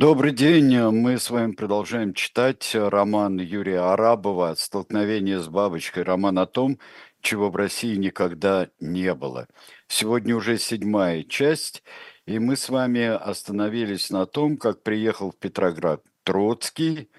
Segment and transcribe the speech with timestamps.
[0.00, 0.78] Добрый день.
[0.92, 6.04] Мы с вами продолжаем читать роман Юрия Арабова «Столкновение с бабочкой».
[6.04, 6.78] Роман о том,
[7.20, 9.48] чего в России никогда не было.
[9.88, 11.82] Сегодня уже седьмая часть,
[12.26, 17.10] и мы с вами остановились на том, как приехал в Петроград Троцкий,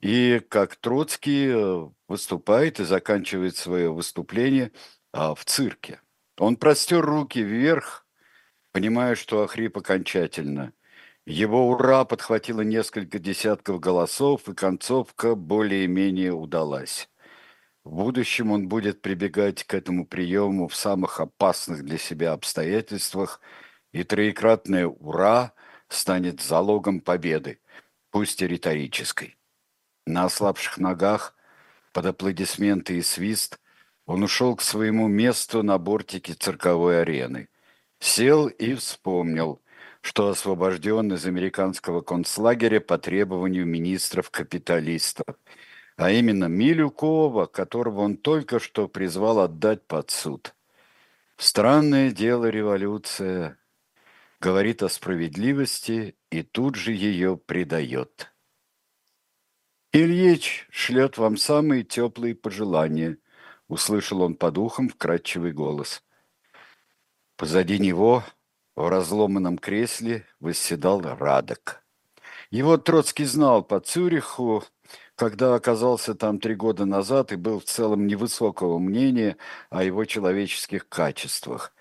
[0.00, 4.72] и как Троцкий э, выступает и заканчивает свое выступление
[5.12, 6.00] а, в цирке.
[6.38, 8.06] Он простер руки вверх,
[8.72, 10.72] понимая, что охрип окончательно–
[11.26, 17.10] его «Ура» подхватило несколько десятков голосов, и концовка более-менее удалась.
[17.82, 23.40] В будущем он будет прибегать к этому приему в самых опасных для себя обстоятельствах,
[23.92, 25.52] и троекратное «Ура»
[25.88, 27.58] станет залогом победы,
[28.10, 29.36] пусть и риторической.
[30.06, 31.34] На ослабших ногах,
[31.92, 33.58] под аплодисменты и свист,
[34.04, 37.48] он ушел к своему месту на бортике цирковой арены.
[37.98, 39.60] Сел и вспомнил–
[40.06, 45.26] что освобожден из американского концлагеря по требованию министров-капиталистов,
[45.96, 50.54] а именно Милюкова, которого он только что призвал отдать под суд.
[51.36, 53.58] Странное дело революция
[54.38, 58.32] говорит о справедливости и тут же ее предает.
[59.92, 63.18] Ильич шлет вам самые теплые пожелания,
[63.66, 66.04] услышал он по духам вкрадчивый голос.
[67.36, 68.22] Позади него
[68.76, 71.82] в разломанном кресле восседал Радок.
[72.50, 74.62] Его Троцкий знал по Цюриху,
[75.16, 79.38] когда оказался там три года назад и был в целом невысокого мнения
[79.70, 81.74] о его человеческих качествах.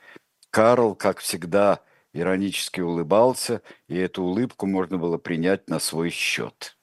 [0.50, 1.82] Карл, как всегда,
[2.14, 6.78] иронически улыбался, и эту улыбку можно было принять на свой счет.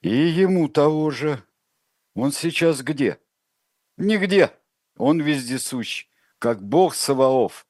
[0.00, 1.42] И ему того же.
[2.14, 3.18] Он сейчас где?
[3.98, 4.50] Нигде.
[4.96, 6.06] Он вездесущ,
[6.38, 7.65] как бог Саваоф.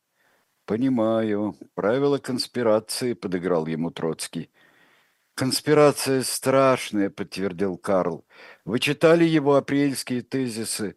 [0.67, 1.57] «Понимаю.
[1.75, 4.51] Правила конспирации»,— подыграл ему Троцкий.
[5.35, 8.27] «Конспирация страшная»,— подтвердил Карл.
[8.65, 10.97] «Вы читали его апрельские тезисы?»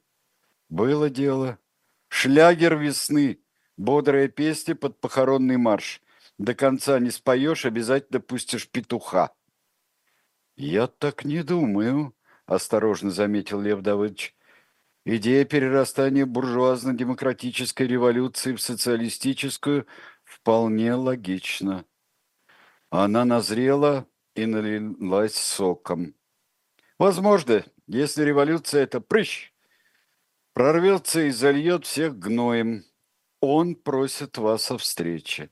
[0.69, 1.59] «Было дело.
[2.07, 3.41] Шлягер весны.
[3.77, 6.01] Бодрая песня под похоронный марш.
[6.39, 9.35] До конца не споешь, обязательно пустишь петуха».
[10.55, 12.15] «Я так не думаю»,—
[12.47, 14.35] осторожно заметил Лев Давыдович.
[15.05, 19.87] Идея перерастания буржуазно-демократической революции в социалистическую
[20.23, 21.85] вполне логична.
[22.89, 26.15] Она назрела и налилась соком.
[26.97, 29.53] Возможно, если революция– это прыщ,
[30.53, 32.83] прорвется и зальет всех гноем.
[33.39, 35.49] Он просит вас о встрече.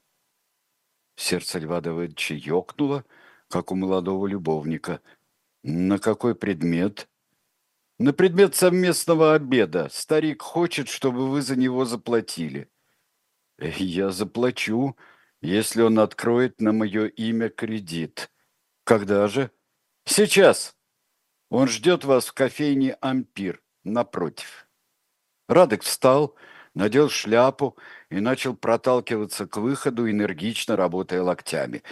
[1.15, 3.05] Сердце Льва Давыдовича ёкнуло,
[3.47, 5.01] как у молодого любовника.
[5.63, 7.07] На какой предмет?
[7.99, 9.89] На предмет совместного обеда.
[9.91, 12.69] Старик хочет, чтобы вы за него заплатили.
[13.57, 14.95] Я заплачу,
[15.41, 18.29] если он откроет на мое имя кредит.
[18.83, 19.49] Когда же?
[20.05, 20.75] Сейчас.
[21.49, 24.67] Он ждет вас в кофейне «Ампир» напротив.
[25.47, 26.35] Радок встал,
[26.75, 27.77] надел шляпу
[28.09, 31.83] и начал проталкиваться к выходу, энергично работая локтями.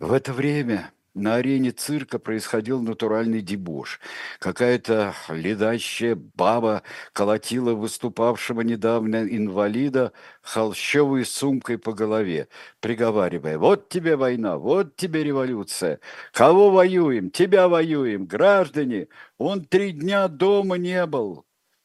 [0.00, 4.00] В это время на арене цирка происходил натуральный дебош.
[4.38, 12.48] Какая-то ледащая баба колотила выступавшего недавно инвалида холщовой сумкой по голове,
[12.80, 16.00] приговаривая «Вот тебе война, вот тебе революция!
[16.32, 17.30] Кого воюем?
[17.30, 18.26] Тебя воюем!
[18.26, 19.08] Граждане!
[19.38, 21.44] Он три дня дома не был!»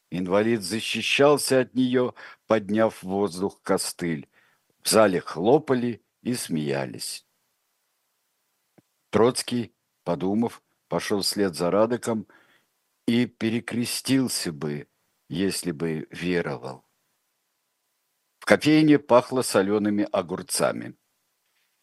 [0.10, 2.14] Инвалид защищался от нее,
[2.48, 4.30] подняв в воздух костыль.
[4.82, 7.27] В зале хлопали и смеялись.
[9.18, 9.74] Троцкий,
[10.04, 12.28] подумав, пошел вслед за Радоком
[13.08, 14.88] и перекрестился бы,
[15.28, 16.86] если бы веровал.
[18.38, 20.94] В кофейне пахло солеными огурцами.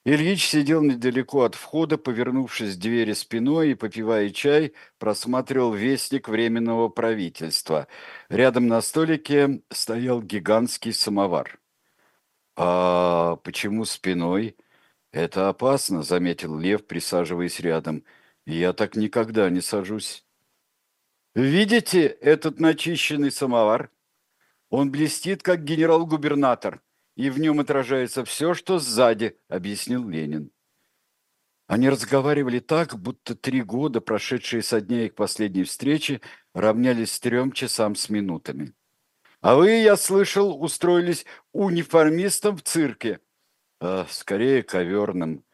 [0.05, 6.89] Ильич сидел недалеко от входа, повернувшись к двери спиной и, попивая чай, просматривал вестник Временного
[6.89, 7.89] правительства.
[8.29, 11.59] Рядом на столике стоял гигантский самовар.
[12.55, 14.57] «А почему спиной?»
[15.15, 18.03] «Это опасно»,— заметил Лев, присаживаясь рядом.
[18.47, 20.27] «Я так никогда не сажусь».
[21.37, 23.93] «Видите этот начищенный самовар?
[24.71, 26.83] Он блестит, как генерал-губернатор,
[27.17, 30.51] и в нем отражается все, что сзади»,— объяснил Ленин.
[31.69, 36.23] Они разговаривали так, будто три года, прошедшие со дня их последней встречи,
[36.55, 38.75] равнялись трем часам с минутами.
[39.41, 43.21] «А вы, я слышал, устроились униформистом в цирке»,
[43.85, 45.45] а, скорее коверным.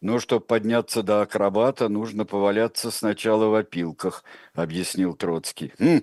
[0.00, 5.72] Но чтобы подняться до акробата, нужно поваляться сначала в опилках, объяснил Троцкий.
[5.78, 6.02] Хм,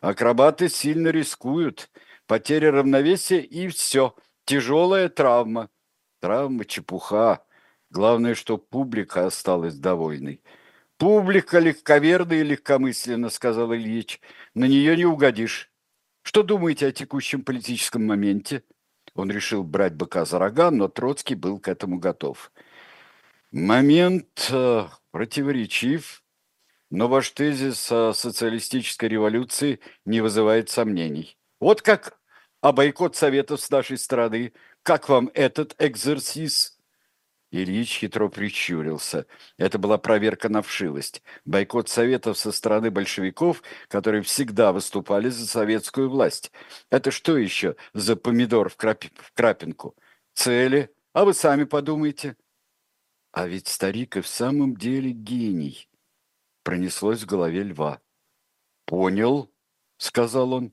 [0.00, 1.90] акробаты сильно рискуют.
[2.26, 4.14] Потеря равновесия и все.
[4.44, 5.70] Тяжелая травма.
[6.20, 7.44] Травма чепуха.
[7.90, 10.42] Главное, что публика осталась довольной.
[10.96, 14.20] «Публика легковерна и легкомысленно»,— сказал Ильич.
[14.54, 15.70] «На нее не угодишь.
[16.22, 18.62] Что думаете о текущем политическом моменте?»
[19.14, 22.50] Он решил брать быка за рога, но Троцкий был к этому готов.
[23.52, 26.22] Момент э, противоречив,
[26.90, 31.38] но ваш тезис о социалистической революции не вызывает сомнений.
[31.60, 32.18] Вот как
[32.64, 34.54] а бойкот советов с нашей стороны.
[34.82, 36.73] Как вам этот экзерсис?
[37.62, 39.26] Ильич хитро прищурился.
[39.58, 41.22] Это была проверка на вшивость.
[41.44, 46.50] Бойкот советов со стороны большевиков, которые всегда выступали за советскую власть.
[46.90, 49.04] Это что еще за помидор в, крап...
[49.14, 49.94] в крапинку?
[50.32, 50.92] Цели?
[51.12, 52.36] А вы сами подумайте.
[53.30, 55.88] А ведь старик и в самом деле гений.
[56.64, 58.00] Пронеслось в голове льва.
[58.84, 59.52] «Понял»,—
[59.96, 60.72] сказал он.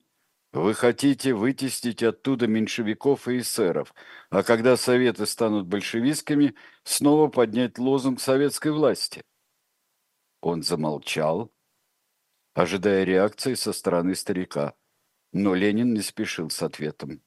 [0.54, 3.94] Вы хотите вытеснить оттуда меньшевиков и эсеров,
[4.30, 9.24] а когда советы станут большевистскими, снова поднять лозунг советской власти.
[10.42, 11.54] Он замолчал,
[12.54, 14.74] ожидая реакции со стороны старика,
[15.32, 17.22] но Ленин не спешил с ответом.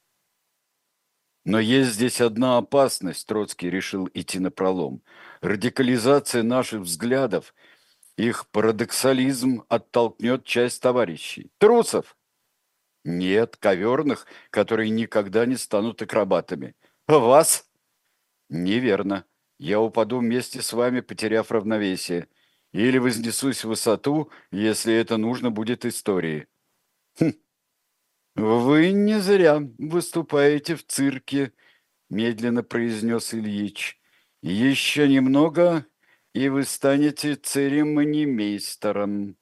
[1.47, 5.03] Но есть здесь одна опасность, Троцкий решил идти на пролом.
[5.41, 7.55] Радикализация наших взглядов,
[8.17, 11.51] их парадоксализм оттолкнет часть товарищей.
[11.59, 12.17] Трусов!
[13.05, 16.75] Нет, коверных, которые никогда не станут акробатами.
[17.07, 17.69] Вас?
[18.49, 19.27] Неверно.
[19.59, 22.29] Я упаду вместе с вами, потеряв равновесие.
[22.73, 26.49] Или вознесусь в высоту, если это нужно будет истории.
[27.21, 27.35] Хм.
[28.37, 31.53] Вы не зря выступаете в цирке,
[32.11, 34.01] медленно произнес Ильич.
[34.43, 35.87] Еще немного,
[36.33, 39.37] и вы станете церемонимейстером.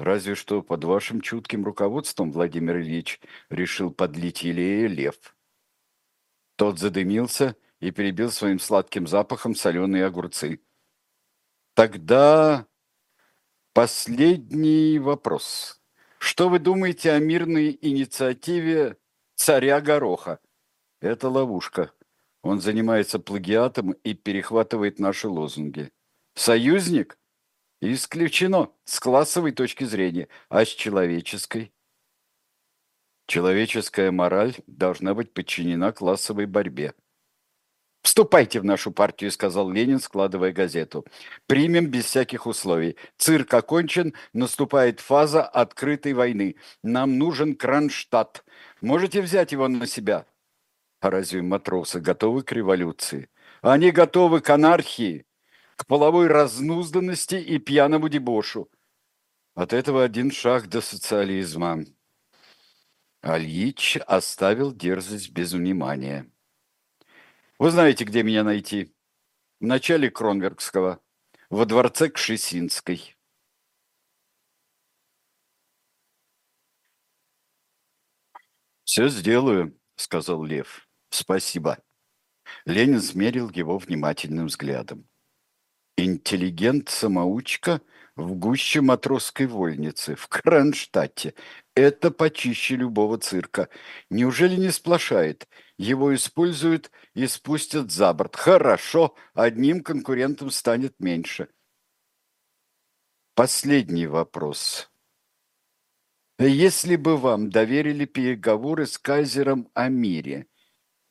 [0.00, 3.20] Разве что под вашим чутким руководством, Владимир Ильич,
[3.50, 5.36] решил подлить елея лев.
[6.56, 10.62] Тот задымился и перебил своим сладким запахом соленые огурцы.
[11.74, 12.66] Тогда
[13.74, 15.82] последний вопрос.
[16.18, 18.96] Что вы думаете о мирной инициативе
[19.34, 20.40] царя Гороха?
[21.02, 21.92] Это ловушка.
[22.40, 25.92] Он занимается плагиатом и перехватывает наши лозунги.
[26.34, 27.19] Союзник?
[27.82, 31.72] Исключено с классовой точки зрения, а с человеческой?
[33.26, 36.94] Человеческая мораль должна быть подчинена классовой борьбе.
[38.02, 41.06] «Вступайте в нашу партию»,— сказал Ленин, складывая газету.
[41.46, 42.96] «Примем без всяких условий.
[43.16, 46.56] Цирк окончен, наступает фаза открытой войны.
[46.82, 48.44] Нам нужен Кронштадт.
[48.80, 50.26] Можете взять его на себя».
[51.00, 53.30] А разве матросы готовы к революции?
[53.62, 55.26] Они готовы к анархии
[55.80, 58.70] к половой разнузданности и пьяному дебошу.
[59.54, 61.86] От этого один шаг до социализма.
[63.22, 66.30] Ильич оставил дерзость без внимания.
[67.58, 68.94] Вы знаете, где меня найти?
[69.58, 71.00] В начале Кронверкского,
[71.48, 73.16] во дворце Кшесинской.
[78.84, 80.86] «Все сделаю»,— сказал Лев.
[81.08, 81.82] «Спасибо».
[82.66, 85.09] Ленин смерил его внимательным взглядом.
[86.04, 87.82] Интеллигент-самоучка
[88.16, 91.34] в гуще матросской вольницы, в Кронштадте.
[91.74, 93.68] Это почище любого цирка.
[94.08, 95.48] Неужели не сплошает?
[95.76, 98.36] Его используют и спустят за борт.
[98.36, 101.48] Хорошо, одним конкурентом станет меньше.
[103.34, 104.90] Последний вопрос.
[106.38, 110.46] Если бы вам доверили переговоры с кайзером о мире,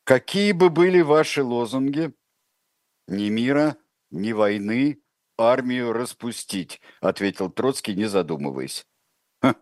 [0.04, 2.12] какие бы были ваши лозунги?
[3.08, 3.78] Не мира,
[4.12, 5.02] ни войны,
[5.38, 8.86] армию распустить»,— ответил Троцкий, не задумываясь.
[9.42, 9.56] «Ха,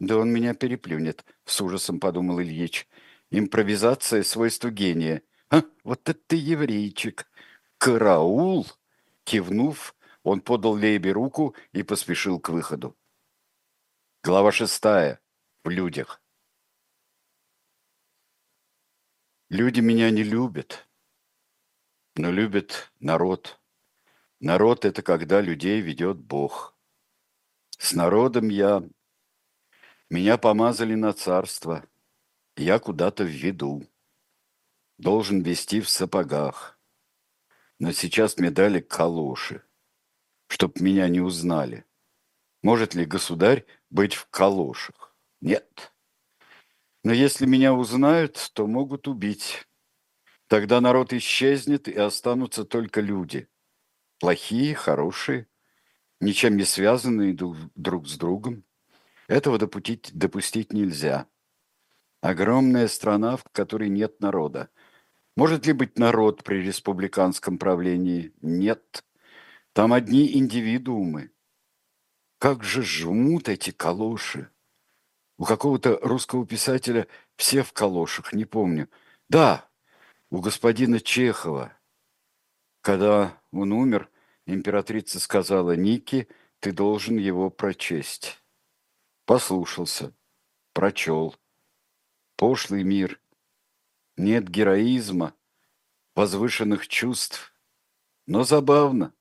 [0.00, 2.88] да он меня переплюнет»,— с ужасом подумал Ильич.
[3.30, 5.22] «Импровизация— свойство гения.
[5.50, 7.28] А, вот это ты еврейчик!
[7.78, 8.66] Караул!»
[9.24, 12.96] Кивнув, он подал Лейбе руку и поспешил к выходу.
[14.22, 15.20] Глава шестая.
[15.64, 16.20] В людях.
[19.48, 20.88] Люди меня не любят,
[22.16, 23.60] но любит народ.
[24.40, 26.76] Народ– это когда людей ведет Бог.
[27.78, 28.82] С народом я...
[30.10, 31.84] Меня помазали на царство.
[32.54, 33.88] Я куда-то в виду.
[34.98, 36.78] Должен вести в сапогах.
[37.78, 39.62] Но сейчас мне дали калоши,
[40.48, 41.84] чтоб меня не узнали.
[42.62, 45.14] Может ли государь быть в калошах?
[45.40, 45.94] Нет.
[47.04, 49.66] Но если меня узнают, то могут убить.
[50.46, 53.48] Тогда народ исчезнет, и останутся только люди–
[54.18, 55.48] плохие, хорошие,
[56.20, 58.64] ничем не связанные друг с другом.
[59.28, 61.26] Этого допустить, допустить нельзя.
[62.20, 64.70] Огромная страна, в которой нет народа.
[65.36, 68.32] Может ли быть народ при республиканском правлении?
[68.40, 69.04] Нет.
[69.72, 71.30] Там одни индивидуумы.
[72.38, 74.50] Как же жмут эти калоши.
[75.38, 77.06] У какого-то русского писателя
[77.36, 78.88] все в калошах, не помню.
[79.28, 79.68] Да,
[80.30, 81.75] у господина Чехова.
[82.86, 84.08] Когда он умер,
[84.46, 86.28] императрица сказала, Ники,
[86.60, 88.40] ты должен его прочесть.
[89.24, 90.14] Послушался,
[90.72, 91.34] прочел.
[92.36, 93.20] Пошлый мир.
[94.16, 95.34] Нет героизма,
[96.14, 97.52] возвышенных чувств.
[98.28, 99.12] Но забавно.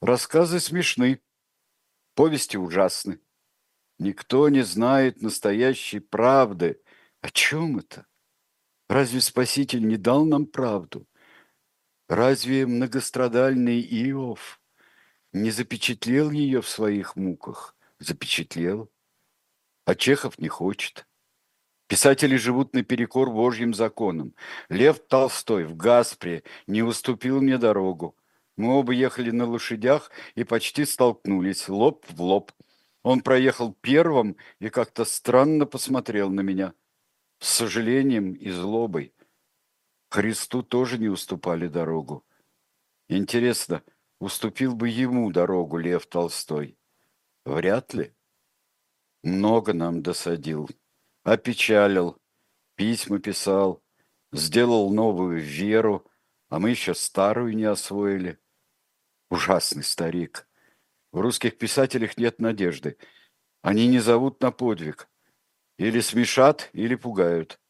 [0.00, 1.22] Рассказы смешны,
[2.16, 3.20] повести ужасны.
[4.00, 6.82] Никто не знает настоящей правды.
[7.20, 8.08] О чем это?
[8.88, 11.06] Разве Спаситель не дал нам правду?
[12.10, 14.60] Разве многострадальный Иов
[15.32, 17.76] не запечатлел ее в своих муках?
[18.00, 18.90] Запечатлел.
[19.84, 21.06] А Чехов не хочет.
[21.86, 24.34] Писатели живут наперекор Божьим законам.
[24.68, 28.16] Лев Толстой в Гаспре не уступил мне дорогу.
[28.56, 32.50] Мы оба ехали на лошадях и почти столкнулись, лоб в лоб.
[33.04, 36.74] Он проехал первым и как-то странно посмотрел на меня.
[37.38, 39.14] С сожалением и злобой.
[40.10, 42.26] Христу тоже не уступали дорогу.
[43.08, 43.84] Интересно,
[44.18, 46.76] уступил бы ему дорогу Лев Толстой?
[47.44, 48.12] Вряд ли.
[49.22, 50.68] Много нам досадил.
[51.22, 52.18] Опечалил,
[52.74, 53.84] письма писал,
[54.32, 56.10] сделал новую веру,
[56.48, 58.40] а мы еще старую не освоили.
[59.30, 60.48] Ужасный старик.
[61.12, 62.98] В русских писателях нет надежды.
[63.62, 65.08] Они не зовут на подвиг.
[65.78, 67.60] Или смешат, или пугают.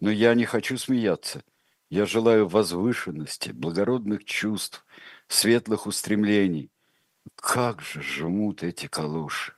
[0.00, 1.44] Но я не хочу смеяться.
[1.92, 4.86] Я желаю возвышенности, благородных чувств,
[5.28, 6.72] светлых устремлений.
[7.34, 9.52] Как же жмут эти калоши!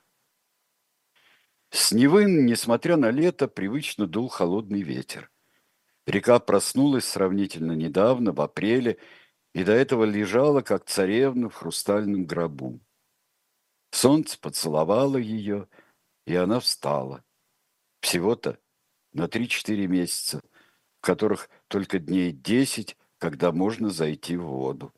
[1.70, 5.30] С Невы, несмотря на лето, привычно дул холодный ветер.
[6.08, 8.98] Река проснулась сравнительно недавно, в апреле,
[9.52, 12.80] и до этого лежала, как царевна в хрустальном гробу.
[13.92, 15.68] Солнце поцеловало ее,
[16.26, 17.22] и она встала.
[18.00, 18.58] Всего-то
[19.12, 20.42] на три-четыре месяца,
[21.04, 24.92] которых только дней десять, когда можно зайти в воду.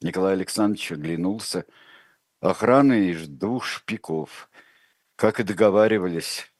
[0.00, 1.64] Николай Александрович оглянулся.
[2.40, 4.50] Охрана из двух шпиков.
[5.14, 6.52] Как и договаривались,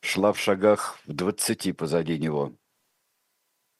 [0.00, 2.54] шла в шагах в двадцати позади него.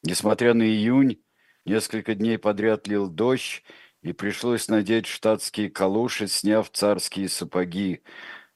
[0.03, 1.23] Несмотря на июнь,
[1.67, 3.65] Несколько дней подряд лил дождь,
[4.01, 8.05] и пришлось надеть штатские калоши, сняв царские сапоги,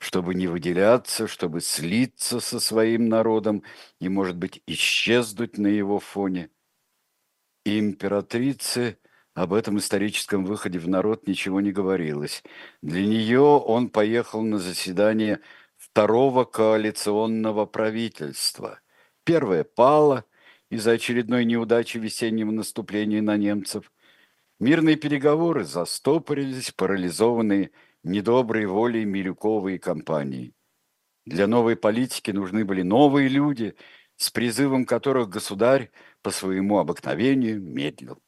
[0.00, 3.62] чтобы не выделяться, чтобы слиться со своим народом
[4.00, 6.48] и, может быть, исчезнуть на его фоне.
[7.66, 8.98] И императрице
[9.34, 12.42] об этом историческом выходе в народ ничего не говорилось.
[12.80, 15.40] Для нее он поехал на заседание
[15.76, 18.80] второго коалиционного правительства.
[19.24, 20.24] Первое пало,
[20.70, 23.92] из-за очередной неудачи весеннего наступления на немцев.
[24.60, 27.70] Мирные переговоры застопорились, парализованные
[28.02, 30.54] недоброй волей Милюкова и компании.
[31.26, 33.76] Для новой политики нужны были новые люди,
[34.16, 35.90] с призывом которых государь
[36.22, 38.22] по своему обыкновению медлил.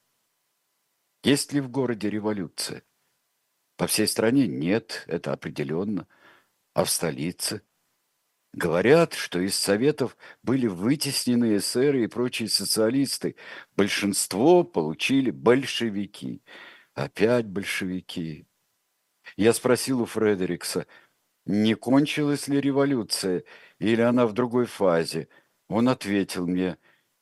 [1.24, 2.82] Есть ли в городе революция?
[3.76, 6.06] По всей стране нет, это определенно.
[6.74, 7.62] А в столице?
[8.52, 13.36] Говорят, что из Советов были вытеснены эсеры и прочие социалисты.
[13.76, 16.42] Большинство получили большевики.
[16.94, 18.46] Опять большевики.
[19.36, 20.86] Я спросил у Фредерикса,
[21.46, 23.44] не кончилась ли революция,
[23.78, 25.28] или она в другой фазе.
[25.68, 26.78] Он ответил мне,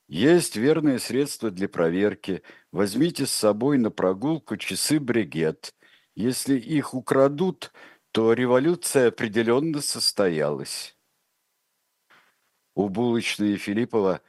[0.09, 2.43] есть верное средство для проверки.
[2.73, 5.73] Возьмите с собой на прогулку часы бригет.
[6.17, 7.73] Если их украдут,
[8.11, 10.97] то революция определенно состоялась.
[12.75, 14.21] У булочной Филиппова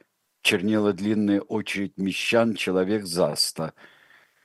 [0.42, 3.74] чернела длинная очередь мещан человек за ста.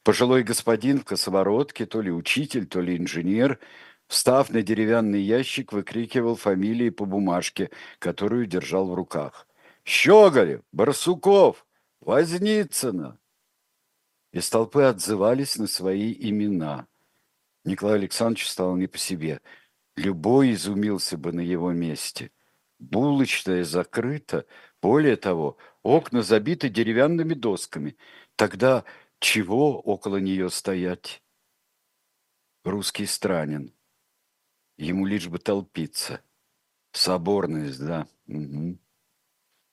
[0.08, 3.60] Пожилой господин в косоворотке, то ли учитель, то ли инженер,
[4.08, 9.50] встав на деревянный ящик, выкрикивал фамилии по бумажке, которую держал в руках.
[9.84, 10.62] «Щеголев!
[10.72, 11.68] Барсуков!
[12.00, 13.20] Возницына!»
[14.32, 16.88] Из толпы отзывались на свои имена.
[17.66, 19.42] Николай Александрович стал не по себе.
[19.98, 22.32] Любой изумился бы на его месте–
[22.80, 24.46] Булочная закрыта.
[24.82, 27.98] Более того, окна забиты деревянными досками.
[28.36, 28.84] Тогда
[29.20, 31.24] чего около нее стоять?
[32.64, 33.74] Русский странен.
[34.78, 36.22] Ему лишь бы толпиться.
[36.92, 38.08] Соборность, да.
[38.28, 38.78] Угу.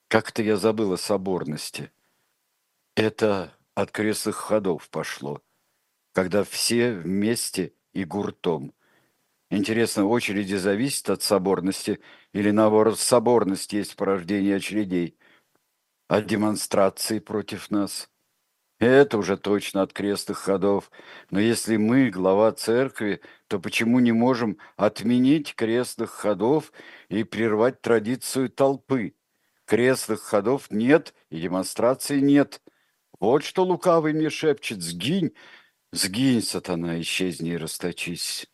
[0.08, 1.90] Как-то я забыл о соборности.
[2.94, 5.42] Это от крестных ходов пошло,
[6.12, 8.72] когда все вместе и гуртом–
[9.50, 12.00] Интересно, очереди зависят от соборности
[12.32, 15.16] или, наоборот, соборность есть порождение очередей?
[16.08, 18.10] От демонстрации против нас–
[18.80, 20.90] Это уже точно от крестных ходов.
[21.30, 26.72] Но если мы глава церкви, то почему не можем отменить крестных ходов
[27.08, 29.14] и прервать традицию толпы?
[29.64, 32.60] Крестных ходов нет и демонстрации нет.
[33.20, 34.82] Вот что лукавый мне шепчет.
[34.82, 35.32] Сгинь,
[35.92, 38.46] сгинь, сатана, исчезни и расточись.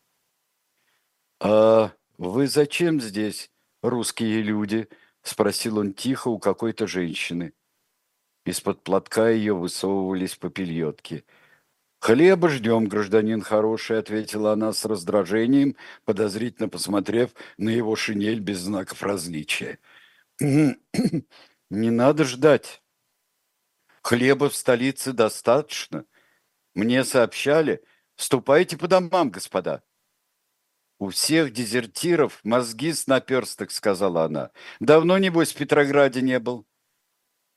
[1.39, 3.51] А вы зачем здесь,
[3.81, 4.87] русские люди?
[5.23, 7.53] Спросил он тихо у какой-то женщины.
[8.45, 11.25] Из-под платка ее высовывались попельотки.
[11.99, 19.03] «Хлеба ждем, гражданин хороший»,— ответила она с раздражением, подозрительно посмотрев на его шинель без знаков
[19.03, 19.77] различия.
[20.39, 20.75] «Не
[21.69, 22.81] надо ждать.
[24.01, 26.05] Хлеба в столице достаточно.
[26.73, 27.83] Мне сообщали.
[28.15, 29.83] Ступайте по домам, господа».
[30.97, 34.51] «У всех дезертиров мозги с наперсток»,— сказала она.
[34.79, 36.65] «Давно, небось, в Петрограде не был».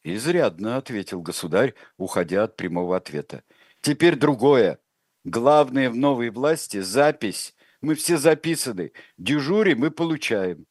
[0.04, 3.42] «Изрядно»,— ответил государь, уходя от прямого ответа.
[3.80, 4.78] «Теперь другое.
[5.24, 7.54] Главное в новой власти– запись.
[7.80, 8.92] Мы все записаны.
[9.16, 10.66] Дежури мы получаем».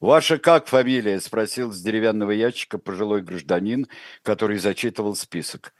[0.00, 3.86] «Ваша как фамилия?»– спросил с деревянного ящика пожилой гражданин,
[4.22, 5.72] который зачитывал список.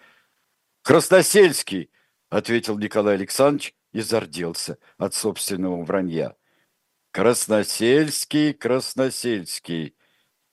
[0.83, 1.91] «Красносельский»,–
[2.31, 6.37] ответил Николай Александрович и зарделся от собственного вранья.
[7.11, 9.97] «Красносельский, Красносельский.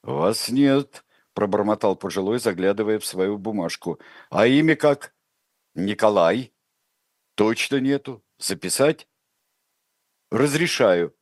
[0.03, 1.04] Вас нет»,
[1.35, 3.99] пробормотал пожилой, заглядывая в свою бумажку.
[4.31, 5.13] А имя как?
[5.75, 6.53] Николай.
[7.35, 8.23] Точно нету.
[8.39, 9.07] Записать?
[10.31, 11.15] Разрешаю.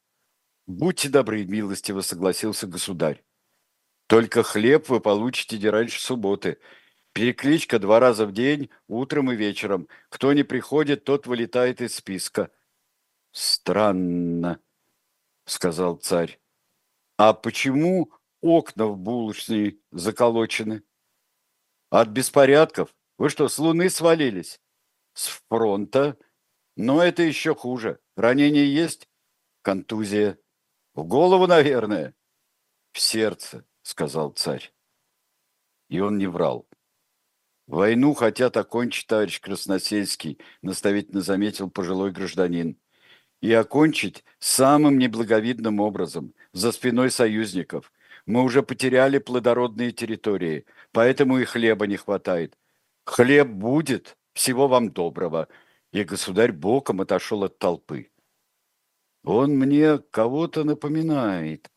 [0.67, 3.25] Будьте добры, милостиво согласился государь.
[4.07, 6.59] Только хлеб вы получите не раньше субботы.
[7.13, 9.87] Перекличка два раза в день, утром и вечером.
[10.09, 12.51] Кто не приходит, тот вылетает из списка.
[13.31, 14.59] Странно,
[15.45, 16.39] сказал царь.
[17.17, 18.11] А почему
[18.43, 20.83] окна в булочной заколочены.
[21.89, 22.93] От беспорядков?
[23.17, 24.61] Вы что, с луны свалились?
[25.13, 26.17] С фронта?
[26.75, 27.99] Но это еще хуже.
[28.17, 29.07] Ранение есть?
[29.61, 30.37] Контузия.
[30.93, 32.13] В голову, наверное.
[32.91, 34.73] В сердце, сказал царь.
[35.89, 36.67] И он не врал.
[37.65, 42.77] Войну хотят окончить, товарищ Красносельский, наставительно заметил пожилой гражданин.
[43.39, 47.93] И окончить самым неблаговидным образом, за спиной союзников–
[48.25, 52.57] мы уже потеряли плодородные территории, поэтому и хлеба не хватает.
[53.05, 55.49] Хлеб будет, всего вам доброго.
[55.91, 58.11] И государь боком отошел от толпы.
[59.23, 61.71] Он мне кого-то напоминает,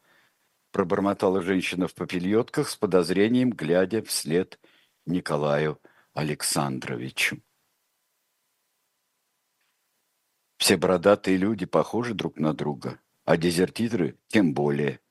[0.73, 4.59] пробормотала женщина в попельотках с подозрением, глядя вслед
[5.05, 5.81] Николаю
[6.15, 7.43] Александровичу.
[10.57, 15.01] Все бородатые люди похожи друг на друга, а дезертиры тем более–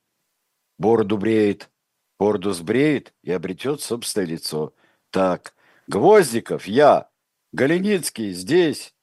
[0.78, 1.70] Бороду бреет,
[2.18, 4.74] бороду сбреет и обретет собственное лицо.
[5.10, 5.54] Так,
[5.86, 7.08] Гвоздиков, я,
[7.52, 8.94] Галеницкий, здесь.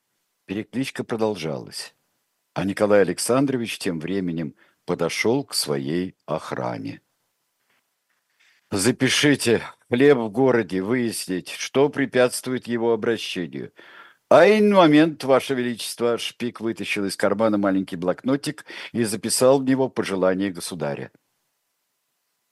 [0.45, 1.95] Перекличка продолжалась.
[2.53, 4.55] А Николай Александрович тем временем
[4.85, 7.01] подошел к своей охране.
[8.69, 13.71] Запишите хлеб в городе, выяснить, что препятствует его обращению.
[14.29, 19.89] А ин момент, Ваше Величество, Шпик вытащил из кармана маленький блокнотик и записал в него
[19.89, 21.11] пожелание государя.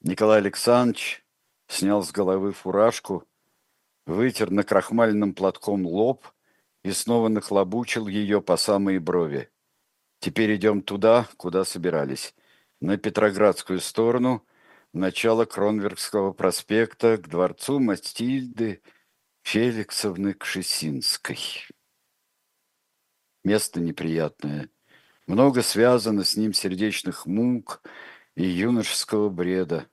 [0.03, 1.23] Николай Александрович
[1.67, 3.27] снял с головы фуражку,
[4.07, 6.25] вытер на крахмальным платком лоб
[6.83, 9.51] и снова нахлобучил ее по самые брови.
[10.19, 12.33] Теперь идем туда, куда собирались.
[12.79, 14.43] На Петроградскую сторону,
[14.91, 18.81] начало Кронверкского проспекта, к дворцу Мастильды
[19.43, 21.37] Феликсовны Кшесинской.
[23.43, 24.69] Место неприятное.
[25.27, 27.83] Много связано с ним сердечных мук
[28.35, 29.87] и юношеского бреда.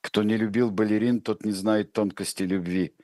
[0.00, 2.94] Кто не любил балерин, тот не знает тонкости любви.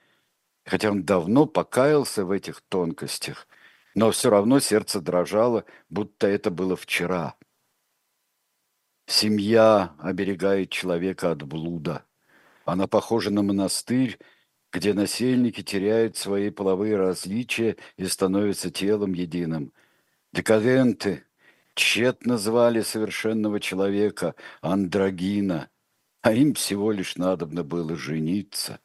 [0.65, 3.49] Хотя он давно покаялся в этих тонкостях,
[3.95, 7.37] но все равно сердце дрожало, будто это было вчера.
[9.07, 12.05] Семья оберегает человека от блуда.
[12.65, 14.19] Она похожа на монастырь,
[14.71, 19.73] где насельники теряют свои половые различия и становятся телом единым.
[20.33, 21.25] Декаденты
[21.75, 25.69] тщетно звали совершенного человека андрогина–
[26.23, 28.81] а им всего лишь надобно было жениться.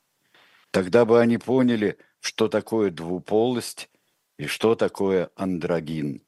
[0.72, 3.90] Тогда бы они поняли, что такое двуполость
[4.38, 6.22] и что такое андрогин.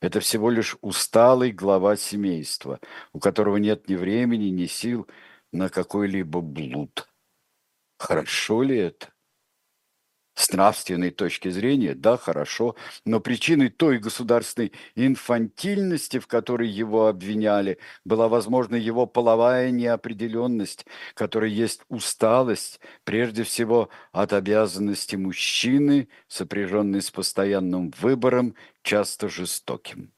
[0.00, 2.80] Это всего лишь усталый глава семейства,
[3.12, 5.06] у которого нет ни времени, ни сил
[5.52, 7.08] на какой-либо блуд.
[7.98, 9.12] Хорошо ли это?
[10.40, 12.74] С нравственной точки зрения, да, хорошо,
[13.04, 21.50] но причиной той государственной инфантильности, в которой его обвиняли, была, возможно, его половая неопределенность, которая
[21.50, 30.10] есть усталость, прежде всего, от обязанности мужчины, сопряженной с постоянным выбором, часто жестоким.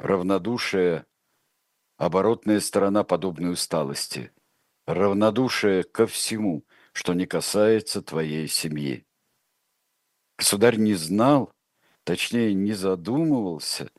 [0.00, 1.06] Равнодушие–
[1.96, 4.32] оборотная сторона подобной усталости.
[4.84, 9.06] Равнодушие ко всему, что не касается твоей семьи.
[10.42, 11.52] Государь не знал,
[12.02, 13.92] точнее не задумывался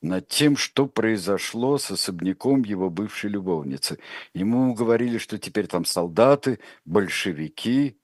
[0.00, 3.98] над тем, что произошло с особняком его бывшей любовницы.
[4.32, 7.98] Ему говорили, что теперь там солдаты, большевики,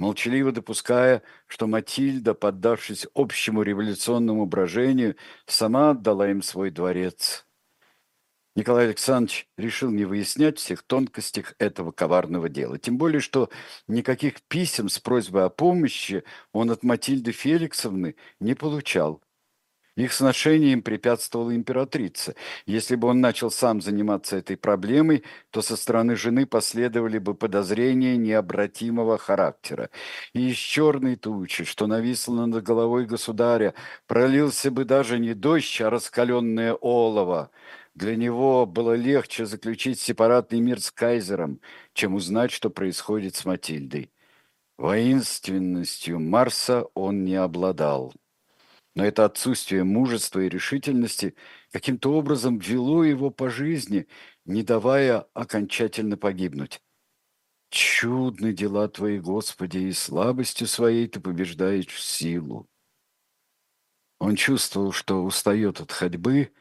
[0.00, 5.14] молчаливо допуская, что Матильда, поддавшись общему революционному брожению,
[5.46, 7.46] сама отдала им свой дворец.
[8.58, 12.76] Николай Александрович решил не выяснять всех тонкостей этого коварного дела.
[12.76, 13.50] Тем более, что
[13.86, 19.22] никаких писем с просьбой о помощи он от Матильды Феликсовны не получал.
[19.94, 22.34] Их сношением препятствовала императрица.
[22.66, 28.16] Если бы он начал сам заниматься этой проблемой, то со стороны жены последовали бы подозрения
[28.16, 29.90] необратимого характера.
[30.32, 33.74] И из черной тучи, что нависло над головой государя,
[34.08, 37.50] пролился бы даже не дождь, а раскаленное олово.
[37.98, 41.60] Для него было легче заключить сепаратный мир с кайзером,
[41.94, 44.12] чем узнать, что происходит с Матильдой.
[44.76, 48.14] Воинственностью Марса он не обладал.
[48.94, 51.34] Но это отсутствие мужества и решительности
[51.72, 54.06] каким-то образом вело его по жизни,
[54.44, 56.80] не давая окончательно погибнуть.
[57.68, 62.68] Чудны дела Твои, Господи, и слабостью своей Ты побеждаешь силу.
[64.20, 66.52] Он чувствовал, что устает от ходьбы,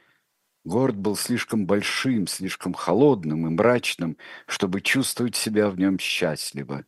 [0.67, 6.84] Город был слишком большим, слишком холодным и мрачным, чтобы чувствовать себя в нем счастливо.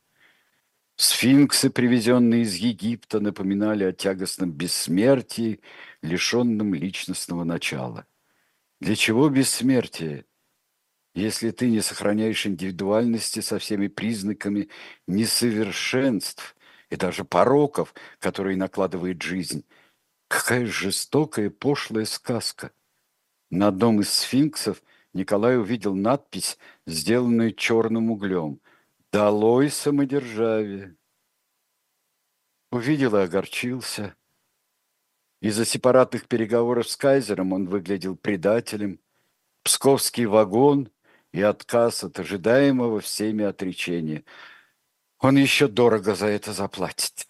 [0.97, 5.61] Сфинксы, привезенные из Египта, напоминали о тягостном бессмертии,
[6.01, 8.05] лишенном личностного начала.
[8.81, 10.25] Для чего бессмертие,
[11.15, 14.67] если ты не сохраняешь индивидуальности со всеми признаками
[15.07, 16.57] несовершенств
[16.89, 19.63] и даже пороков, которые накладывает жизнь?
[20.27, 22.73] Какая жестокая пошлая сказка!
[23.49, 24.83] На одном из сфинксов
[25.13, 28.62] Николай увидел надпись, сделанную черным углем
[29.12, 30.95] «Долой самодержавие».
[32.71, 34.15] Увидел и огорчился.
[35.41, 38.99] Из-за сепаратных переговоров с кайзером он выглядел предателем.
[39.63, 40.91] Псковский вагон
[41.31, 44.23] и отказ от ожидаемого всеми отречения.
[45.17, 47.27] Он еще дорого за это заплатит.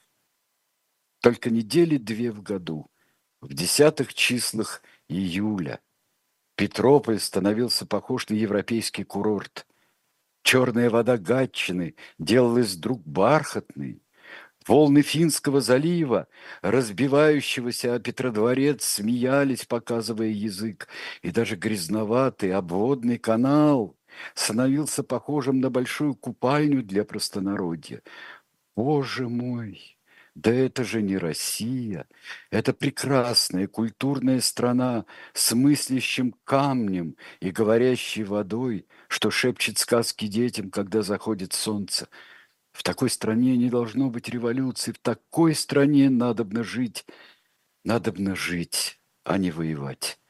[1.21, 2.91] Только недели две в году,
[3.39, 5.79] в десятых числах июля–
[6.59, 9.65] Петрополь становился похож на европейский курорт.
[10.43, 14.03] Черная вода Гатчины делалась вдруг бархатной.
[14.67, 16.27] Волны Финского залива,
[16.61, 20.89] разбивающегося о Петродворец, смеялись, показывая язык,
[21.21, 23.95] и даже грязноватый обводный канал
[24.33, 28.01] становился похожим на большую купальню для простонародья.
[28.75, 29.97] Боже мой!
[30.41, 32.07] Да это же не Россия.
[32.49, 41.01] Это прекрасная культурная страна с мыслящим камнем и говорящей водой, что шепчет сказки детям, когда
[41.01, 42.07] заходит солнце.
[42.71, 47.05] В такой стране не должно быть революции, в такой стране надобно жить.
[47.83, 50.21] Надобно жить, а не воевать.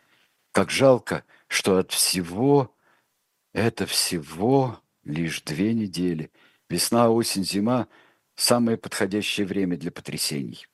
[0.51, 2.75] Как жалко, что от всего,
[3.53, 6.31] это всего лишь две недели.
[6.67, 7.87] Весна, осень, зима–
[8.39, 10.65] самое подходящее время для потрясений.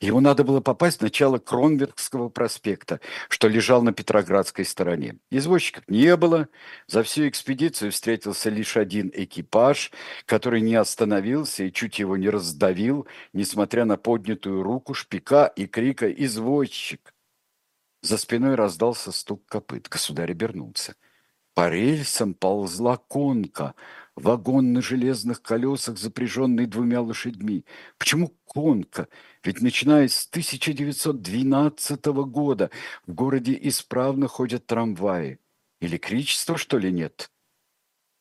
[0.00, 5.18] Ему надо было попасть в начало Кронверкского проспекта, что лежал на Петроградской стороне.
[5.30, 6.48] Извозчиков не было.
[6.88, 9.92] За всю экспедицию встретился лишь один экипаж,
[10.26, 16.10] который не остановился и чуть его не раздавил, несмотря на поднятую руку шпика и крика
[16.10, 17.14] «Извозчик!».
[18.02, 19.88] За спиной раздался стук копыт.
[19.88, 20.94] Государь обернулся.
[21.54, 23.74] По рельсам ползла конка,
[24.18, 27.64] вагон на железных колесах, запряженный двумя лошадьми.
[27.98, 29.08] Почему конка?
[29.42, 32.70] Ведь начиная с 1912 года
[33.06, 35.38] в городе исправно ходят трамваи.
[35.80, 37.30] Электричества, что ли, нет?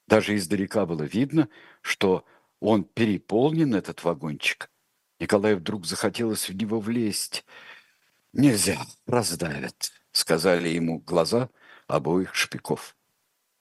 [0.08, 1.50] Даже издалека было видно,
[1.82, 2.26] что
[2.60, 4.70] он переполнен, этот вагончик.
[5.20, 7.46] Николаю вдруг захотелось в него влезть.
[8.34, 11.50] «Нельзя, раздавят»,— сказали ему глаза
[11.88, 12.96] обоих шпиков.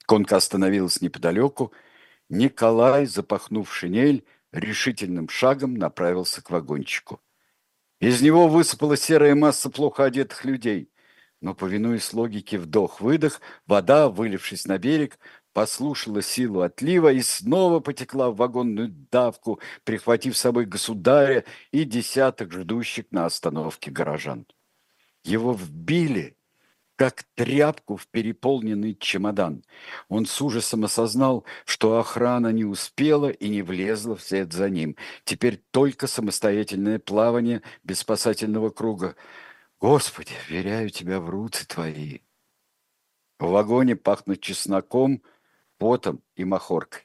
[0.07, 1.73] Конка остановилась неподалеку,
[2.29, 7.21] Николай, запахнув шинель, решительным шагом направился к вагончику.
[8.01, 10.91] Из него высыпала серая масса плохо одетых людей,
[11.41, 15.19] но, повинуясь логике вдох-выдох, вода, вылившись на берег,
[15.53, 22.53] послушала силу отлива и снова потекла в вагонную давку, прихватив с собой государя и десяток
[22.53, 24.47] ждущих на остановке горожан.
[25.25, 26.37] Его вбили,
[26.97, 29.63] как тряпку в переполненный чемодан.
[30.09, 34.97] Он с ужасом осознал, что охрана не успела и не влезла вслед за ним.
[35.25, 39.15] Теперь только самостоятельное плавание без спасательного круга.
[39.79, 42.21] Господи, веряю тебя в руцы твои.
[43.39, 45.23] В вагоне пахнут чесноком,
[45.77, 47.03] потом и махоркой.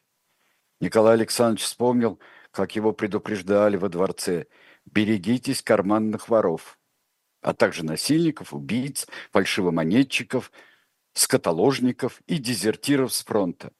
[0.79, 2.17] Николай Александрович вспомнил,
[2.51, 4.47] как его предупреждали во дворце.
[4.85, 6.79] «Берегитесь карманных воров»
[7.41, 10.51] а также насильников, убийц, фальшивомонетчиков,
[11.13, 13.73] скотоложников и дезертиров с фронта.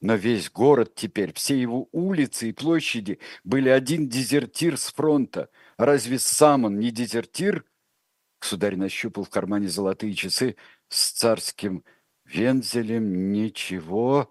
[0.00, 5.50] Но весь город теперь, все его улицы и площади были один дезертир с фронта.
[5.76, 7.66] Разве сам он не дезертир?
[8.40, 10.56] Государь нащупал в кармане золотые часы
[10.88, 11.84] с царским
[12.24, 13.30] вензелем.
[13.30, 14.30] Ничего,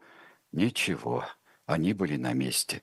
[0.51, 1.25] ничего,
[1.67, 2.81] они были на месте.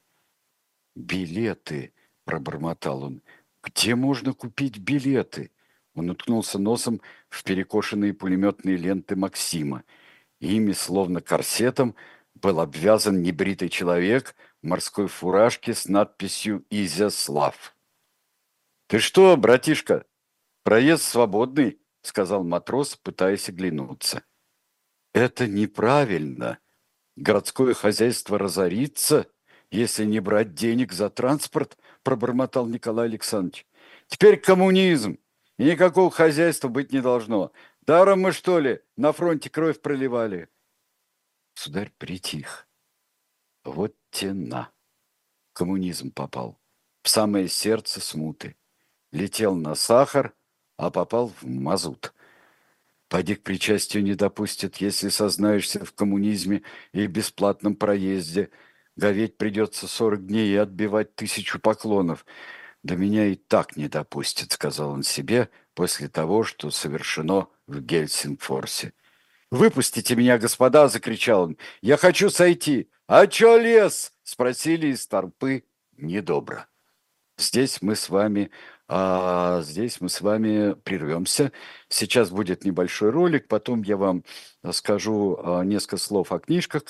[0.94, 1.92] «Билеты»,—
[2.24, 3.22] пробормотал он,—
[3.62, 5.50] «где можно купить билеты?»
[5.96, 9.82] Он уткнулся носом в перекошенные пулеметные ленты Максима.
[10.40, 11.96] Ими, словно корсетом,
[12.35, 17.74] был обвязан небритый человек в морской фуражке с надписью «Изяслав».
[18.88, 20.04] «Ты что, братишка,
[20.62, 24.22] проезд свободный?»— сказал матрос, пытаясь оглянуться.
[25.14, 26.59] «Это неправильно.
[27.16, 29.26] Городское хозяйство разорится,
[29.70, 33.66] если не брать денег за транспорт»,— пробормотал Николай Александрович.
[34.09, 35.18] «Теперь коммунизм.
[35.59, 37.53] И никакого хозяйства быть не должно.
[37.83, 40.49] Даром мы, что ли, на фронте кровь проливали?
[41.55, 42.69] Сударь притих.
[43.64, 44.71] Вот тена.
[45.53, 46.61] Коммунизм попал.
[47.03, 48.57] В самое сердце смуты.
[49.12, 50.35] Летел на сахар,
[50.77, 52.12] а попал в мазут.
[53.09, 58.51] Поди к причастию не допустят, если сознаешься в коммунизме и бесплатном проезде.
[58.97, 62.27] Говеть придется сорок дней и отбивать тысячу поклонов.
[62.87, 68.92] «Да меня и так не допустят»,— сказал он себе после того, что совершено в Гельсингфорсе.
[69.51, 71.57] «Выпустите меня, господа!»— закричал он.
[71.83, 75.64] «Я хочу сойти!» «А чё лез?»— спросили из толпы
[75.96, 76.68] недобро.
[77.37, 78.53] Здесь мы с вами,
[78.87, 81.51] а, здесь мы с вами прервемся.
[81.88, 84.22] Сейчас будет небольшой ролик, потом я вам
[84.70, 86.85] скажу а, несколько слов о книжках,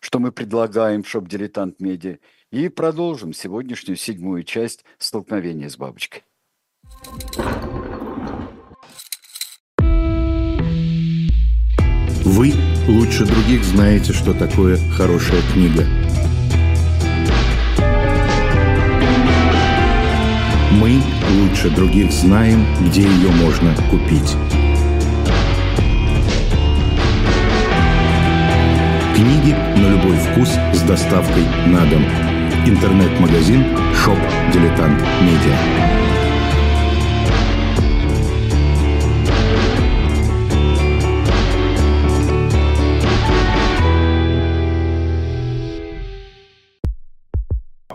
[0.00, 2.18] что мы предлагаем в Shop Diletant Media.
[2.52, 6.24] И продолжим сегодняшнюю седьмую часть столкновения с бабочкой.
[12.24, 12.52] Вы
[12.88, 15.86] лучше других знаете, что такое хорошая книга.
[20.72, 21.00] Мы
[21.38, 24.34] лучше других знаем, где ее можно купить.
[29.14, 32.04] Книги на любой вкус с доставкой на дом–
[32.66, 33.62] Интернет-магазин
[33.94, 34.18] Shop
[34.52, 35.56] Дилетант Медиа.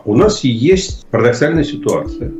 [0.03, 2.31] У нас есть парадоксальная ситуация.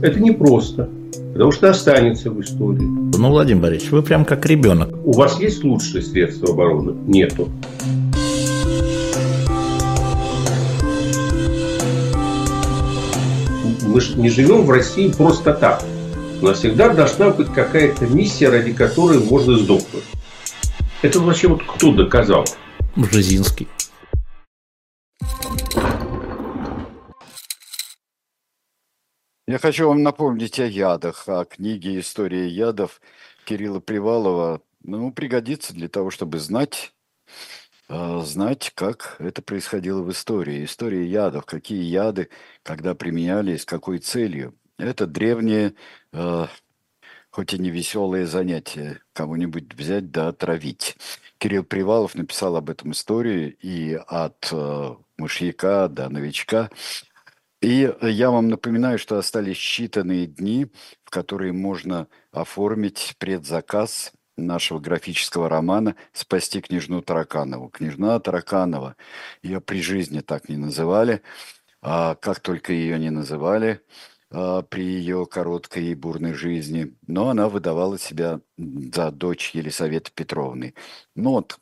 [0.00, 0.88] Это непросто,
[1.34, 2.80] потому что останется в истории.
[3.18, 4.88] Ну, Владимир Борисович, вы прям как ребенок.
[5.04, 6.94] У вас есть лучшие средства обороны?
[7.06, 7.50] Нету.
[13.96, 15.82] Мы же не живем в России просто так.
[16.42, 20.04] У нас всегда должна быть какая-то миссия, ради которой можно сдохнуть.
[21.00, 22.44] Это вообще вот кто доказал?
[22.94, 23.66] Бжезинский.
[29.48, 33.00] Я хочу вам напомнить о ядах, о книге «История ядов»
[33.46, 34.60] Кирилла Привалова.
[34.82, 36.92] Ну, пригодится для того, чтобы знать,
[37.88, 40.64] знать, как это происходило в истории.
[40.64, 42.28] История ядов, какие яды,
[42.62, 44.54] когда применяли, с какой целью.
[44.78, 45.74] Это древнее,
[46.12, 46.48] а,
[47.30, 50.96] хоть и не веселое занятие, кого-нибудь взять да отравить.
[51.38, 56.70] Кирилл Привалов написал об этом историю и от а, мышьяка до новичка.
[57.62, 60.66] И я вам напоминаю, что остались считанные дни,
[61.04, 67.68] в которые можно оформить предзаказ нашего графического романа «Спасти княжну Тараканову».
[67.68, 68.96] Княжна Тараканова,
[69.42, 71.22] ее при жизни так не называли,
[71.82, 73.80] а как только ее не называли
[74.30, 80.74] а, при ее короткой и бурной жизни, но она выдавала себя за дочь Елисаветы Петровны.
[81.14, 81.58] Но вот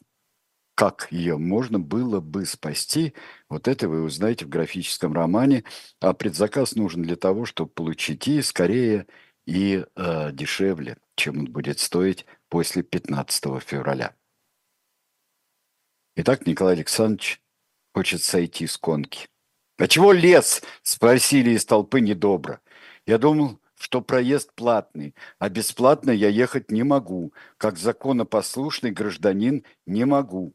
[0.75, 3.15] как ее можно было бы спасти,
[3.49, 5.65] вот это вы узнаете в графическом романе,
[6.01, 9.07] а предзаказ нужен для того, чтобы получить и скорее,
[9.47, 14.15] и э, дешевле, чем он будет стоить после 15 февраля.
[16.15, 17.43] Итак, Николай Александрович
[17.93, 19.29] хочет сойти с конки.
[19.77, 22.61] «А чего лес?»– спросили из толпы недобро.
[23.07, 30.05] Я думал, что проезд платный, а бесплатно я ехать не могу, как законопослушный гражданин не
[30.05, 30.55] могу.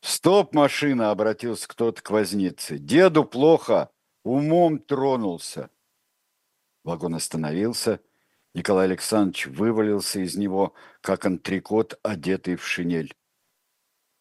[0.00, 2.78] «Стоп, машина!»– обратился кто-то к вознице.
[2.78, 3.90] «Деду плохо,
[4.24, 5.68] умом тронулся».
[6.84, 8.00] Вагон остановился.
[8.54, 13.14] Николай Александрович вывалился из него, как антрикот, одетый в шинель.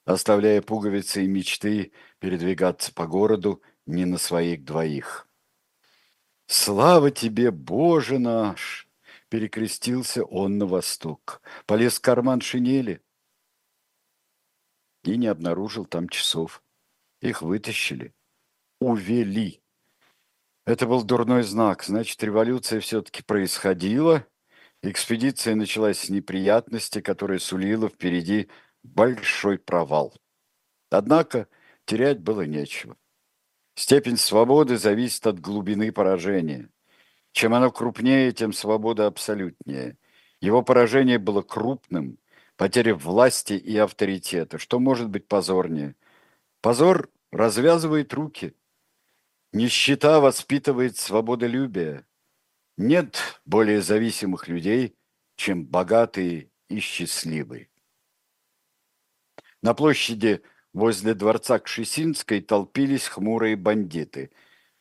[0.05, 5.27] Оставляя пуговицы и мечты передвигаться по городу не на своих двоих.
[6.47, 8.87] «Слава тебе, Боже наш!»
[9.29, 13.03] Перекрестился он на восток, полез в карман шинели
[15.03, 16.63] и не обнаружил там часов.
[17.21, 18.15] Их вытащили,
[18.79, 19.58] увели.
[20.69, 21.81] Это был дурной знак.
[21.83, 24.27] Значит, революция все-таки происходила.
[24.83, 28.49] Экспедиция началась с неприятности, которая сулила впереди
[28.83, 30.13] большой провал.
[30.91, 31.47] Однако
[31.85, 32.95] терять было нечего.
[33.73, 36.69] Степень свободы зависит от глубины поражения.
[37.31, 39.97] Чем оно крупнее, тем свобода абсолютнее.
[40.39, 42.19] Его поражение было крупным,
[42.57, 44.59] потеря власти и авторитета.
[44.59, 45.95] Что может быть позорнее?
[46.61, 48.53] Позор развязывает руки.
[49.51, 52.05] Нищета воспитывает свободолюбие.
[52.77, 54.95] Нет более зависимых людей,
[55.35, 57.69] чем богатые и счастливые.
[59.61, 60.41] На площади
[60.73, 64.29] Возле дворца Кшесинской толпились хмурые бандиты.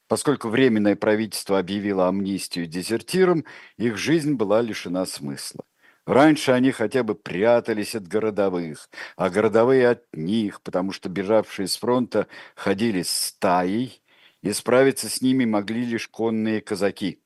[0.07, 3.45] Поскольку Временное правительство объявило амнистию дезертирам,
[3.79, 5.65] их жизнь была лишена смысла.
[6.07, 11.77] Раньше они хотя бы прятались от городовых, а городовые от них, потому что бежавшие с
[11.77, 14.03] фронта ходили стаей,
[14.43, 17.23] и справиться с ними могли лишь конные казаки.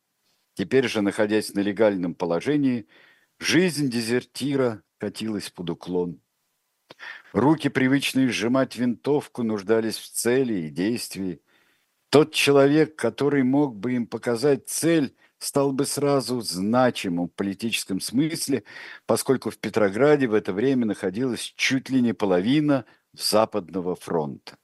[0.55, 2.87] Теперь же, находясь на легальном положении,
[3.39, 6.21] жизнь дезертира катилась под уклон.
[7.33, 11.41] Руки, привычные сжимать винтовку, нуждались в цели и действии.
[12.11, 18.65] Тот человек, который мог бы им показать цель, стал бы сразу значимым в политическом смысле,
[19.07, 24.57] поскольку в Петрограде в это время находилась чуть ли не половина Западного фронта.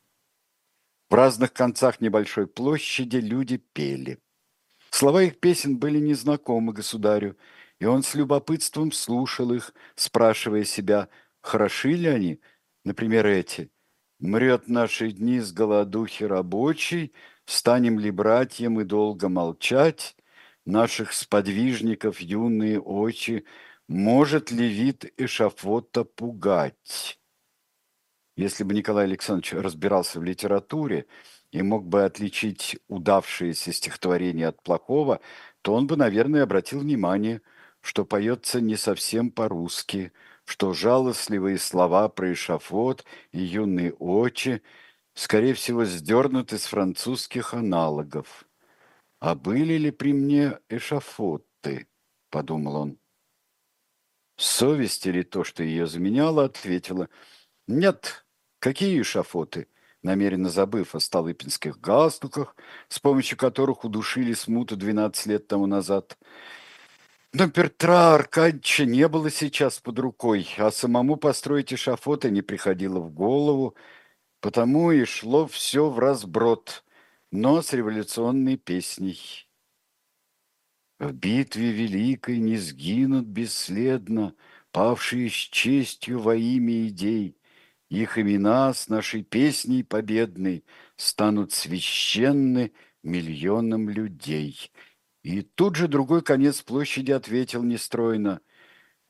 [1.11, 4.19] В разных концах небольшой площади люди пели.
[4.91, 7.37] Слова их песен были незнакомы государю,
[7.79, 11.09] и он с любопытством слушал их, спрашивая себя–
[11.41, 12.41] Хороши ли они,
[12.85, 13.71] например, эти?
[14.19, 17.13] Мрет наши дни с голодухи рабочий,
[17.47, 20.17] Станем ли братьям и долго молчать?
[20.67, 23.47] Наших сподвижников юные очи
[23.89, 27.19] Может ли вид эшафота пугать?
[28.39, 31.05] Если бы Николай Александрович разбирался в литературе
[31.51, 35.21] и мог бы отличить удавшееся стихотворение от плохого,
[35.61, 37.43] то он бы, наверное, обратил внимание,
[37.83, 40.13] что поется не совсем по-русски–
[40.49, 44.63] что жалостливые слова про эшафот и юные очи,
[45.13, 48.47] скорее всего, сдернуты с французских аналогов.
[49.21, 51.87] «А были ли при мне эшафоты?»–
[52.31, 52.99] подумал он.
[54.39, 57.11] Совесть или то, что ее заменяло, ответила
[57.67, 58.25] «Нет,
[58.59, 59.69] какие эшафоты?»
[60.03, 62.55] намеренно забыв о столыпинских галстуках,
[62.89, 66.17] с помощью которых удушили смуту 12 лет тому назад–
[67.35, 73.13] но Петра Аркадьевича не было сейчас под рукой, а самому построить эшафоты не приходило в
[73.13, 73.77] голову,
[74.41, 76.85] потому и шло все в разброд,
[77.31, 79.47] но с революционной песней.
[80.99, 84.35] В битве великой не сгинут бесследно
[84.73, 87.38] павшие с честью во имя идей.
[87.89, 90.65] Их имена с нашей песней победной
[90.97, 92.73] станут священны
[93.03, 94.71] миллионам людей.
[95.23, 98.41] И тут же другой конец площади ответил нестройно.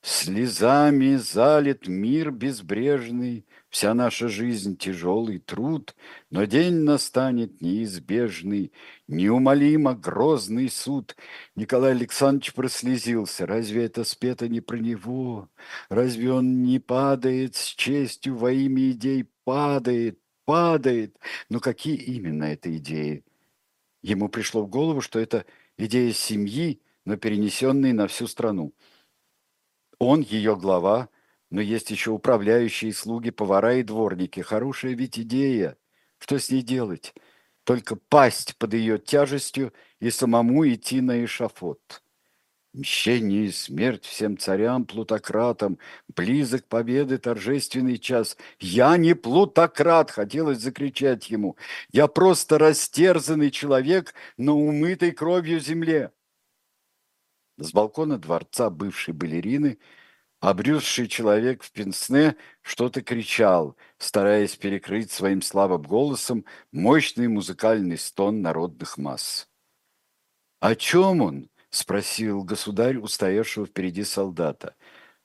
[0.01, 5.95] Слезами залит мир безбрежный, Вся наша жизнь тяжелый труд,
[6.31, 8.73] Но день настанет неизбежный,
[9.07, 11.15] Неумолимо грозный суд.
[11.55, 13.47] Николай Александрович прослезился.
[13.47, 15.51] Разве это спето не про него?
[15.91, 19.27] Разве он не падает с честью во имя идей?
[19.45, 21.19] Падает, падает.
[21.51, 23.23] Но какие именно это идеи?
[24.03, 25.45] Ему пришло в голову, что это
[25.77, 28.73] идея семьи, но перенесенной на всю страну.
[29.99, 31.09] Он ее глава,
[31.51, 34.41] но есть еще управляющие слуги, повара и дворники.
[34.41, 35.77] Хорошая ведь идея.
[36.19, 37.15] Что с ней делать?
[37.65, 42.03] Только пасть под ее тяжестью и самому идти на эшафот.
[42.75, 45.79] Мщение и смерть всем царям, плутократам,
[46.15, 48.37] близок победы торжественный час.
[48.61, 51.57] Я не плутократ, хотелось закричать ему.
[51.91, 56.13] Я просто растерзанный человек на умытой кровью земле.
[57.57, 59.79] С балкона дворца бывшей балерины
[60.41, 68.99] Обрюзший человек в пенсне что-то кричал, стараясь перекрыть своим слабым голосом мощный музыкальный стон народных
[68.99, 69.49] масс.
[70.61, 74.77] «О чем он?»— спросил государь у стоявшего впереди солдата.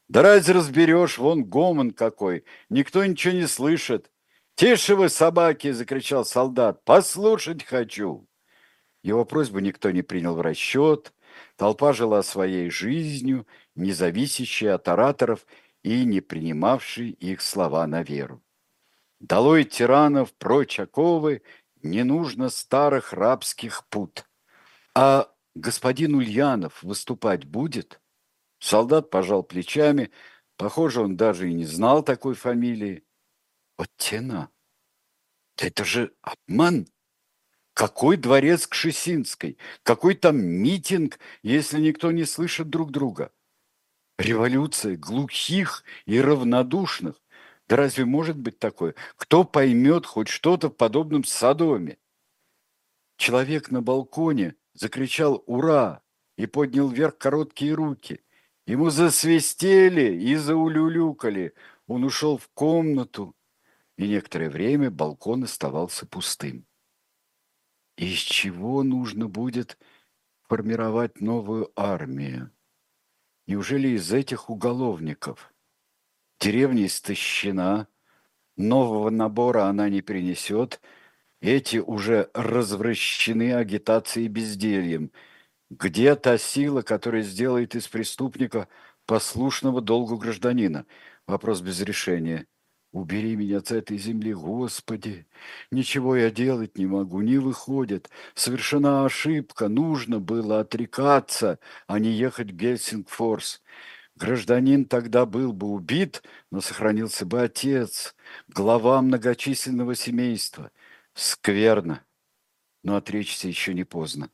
[0.10, 4.10] «Да разве разберешь, вон гомон какой, никто ничего не слышит».
[4.56, 6.84] «Тише вы, собаки!»— закричал солдат.
[6.86, 8.28] «Послушать хочу!»
[9.04, 11.14] Его просьбу никто не принял в расчет.
[11.56, 15.46] Толпа жила своей жизнью, не зависящей от ораторов
[15.84, 18.44] и не принимавшей их слова на веру.
[19.20, 21.44] Долой тиранов, прочь оковы,
[21.82, 24.26] не нужно старых рабских пут.
[24.96, 28.02] А господин Ульянов выступать будет?
[28.60, 30.12] Солдат пожал плечами.
[30.58, 33.04] Похоже, он даже и не знал такой фамилии.
[33.78, 34.50] Вот тена.
[35.58, 36.88] Это же обман.
[37.84, 39.58] Какой дворец Кшесинской?
[39.84, 43.34] Какой там митинг, если никто не слышит друг друга?
[44.18, 47.22] Революция глухих и равнодушных.
[47.68, 48.96] Да разве может быть такое?
[49.18, 51.98] Кто поймет хоть что-то в подобном Содоме?
[53.18, 56.02] Человек на балконе закричал «Ура!»
[56.38, 58.22] и поднял вверх короткие руки.
[58.66, 61.54] Ему засвистели и заулюлюкали.
[61.88, 63.36] Он ушел в комнату,
[63.98, 66.66] и некоторое время балкон оставался пустым.
[67.98, 69.78] Из чего нужно будет
[70.48, 72.52] формировать новую армию?
[73.46, 75.54] Неужели из этих уголовников?
[76.40, 77.88] Деревня истощена,
[78.58, 80.82] нового набора она не принесет,
[81.40, 85.12] эти уже развращены агитацией и бездельем.
[85.70, 88.68] Где та сила, которая сделает из преступника
[89.06, 90.86] послушного долгу гражданина?
[91.28, 92.48] Вопрос без решения.
[92.94, 95.26] Убери меня с этой земли, Господи!
[95.72, 98.12] Ничего я делать не могу, не выходит.
[98.36, 103.64] Совершена ошибка, нужно было отрекаться, а не ехать в Гельсингфорс.
[104.16, 106.22] Гражданин тогда был бы убит,
[106.52, 108.16] но сохранился бы отец,
[108.48, 110.72] глава многочисленного семейства.
[111.16, 112.06] Скверно,
[112.84, 114.30] но отречься еще не поздно.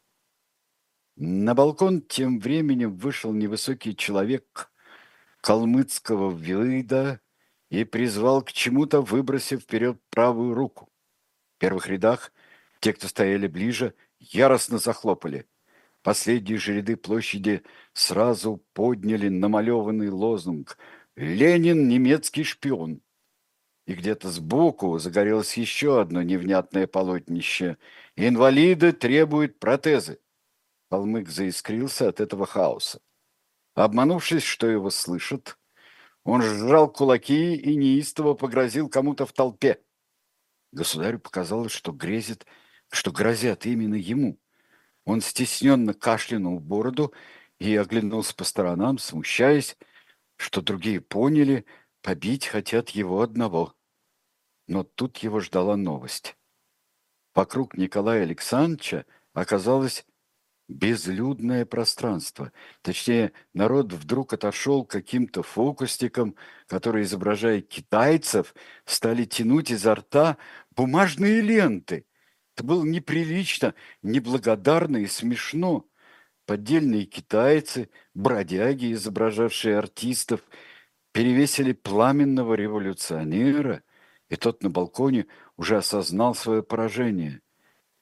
[1.15, 4.69] На балкон тем временем вышел невысокий человек
[5.39, 7.21] калмыцкого вида,
[7.69, 10.89] и призвал к чему-то, выбросив вперед правую руку.
[11.55, 12.31] В первых рядах
[12.79, 15.47] те, кто стояли ближе, яростно захлопали.
[16.01, 17.63] Последние же ряды площади
[17.93, 20.77] сразу подняли намалеванный лозунг
[21.15, 23.01] «Ленин– немецкий шпион».
[23.85, 27.77] И где-то сбоку загорелось еще одно невнятное полотнище
[28.15, 30.19] «Инвалиды требуют протезы».
[30.89, 33.01] Калмык заискрился от этого хаоса.
[33.75, 35.58] Обманувшись, что его слышат,
[36.23, 39.81] он сжал кулаки и неистово погрозил кому-то в толпе.
[40.71, 42.45] Государю показалось, что грезит,
[42.91, 44.39] что грозят именно ему.
[45.05, 47.13] Он стесненно кашлянул бороду
[47.57, 49.77] и оглянулся по сторонам, смущаясь,
[50.35, 51.65] что другие поняли,
[52.01, 53.73] побить хотят его одного.
[54.67, 56.37] Но тут его ждала новость.
[57.33, 60.05] Вокруг Николая Александровича оказалось
[60.69, 62.53] безлюдное пространство.
[62.83, 66.35] Точнее, народ вдруг отошел к каким-то фокусникам,
[66.67, 68.53] которые, изображая китайцев,
[68.85, 70.37] стали тянуть изо рта
[70.75, 72.05] бумажные ленты.
[72.55, 75.85] Это было неприлично, неблагодарно и смешно.
[76.45, 80.41] Поддельные китайцы, бродяги, изображавшие артистов,
[81.11, 83.81] перевесили пламенного революционера,
[84.29, 85.25] и тот на балконе
[85.57, 87.41] уже осознал свое поражение.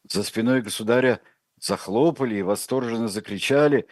[0.09, 1.21] За спиной государя–
[1.59, 3.87] захлопали и восторженно закричали,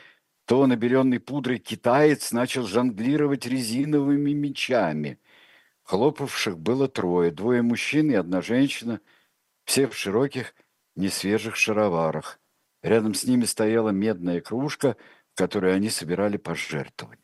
[0.45, 5.19] то набеленный пудрой китаец начал жонглировать резиновыми мечами.
[5.83, 9.01] Хлопавших было трое, двое мужчин и одна женщина,
[9.65, 10.53] все в широких,
[10.95, 12.39] несвежих шароварах.
[12.81, 14.95] Рядом с ними стояла медная кружка,
[15.33, 17.19] в которой они собирали пожертвования.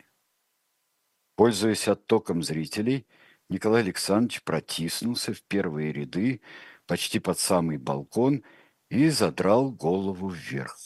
[1.35, 3.07] Пользуясь оттоком зрителей,
[3.49, 6.41] Николай Александрович протиснулся в первые ряды,
[6.87, 8.43] почти под самый балкон–
[8.91, 10.77] и задрал голову вверх.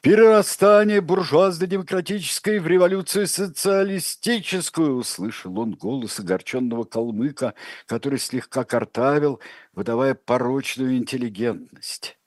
[0.00, 7.54] «Перерастание буржуазно-демократической в революцию социалистическую!» Услышал он голос огорченного калмыка,
[7.86, 9.40] который слегка картавил,
[9.74, 12.18] выдавая порочную интеллигентность.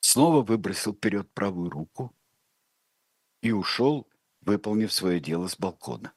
[0.00, 2.14] Снова выбросил вперед правую руку
[3.40, 4.06] и ушел,
[4.42, 6.12] выполнив свое дело с балкона.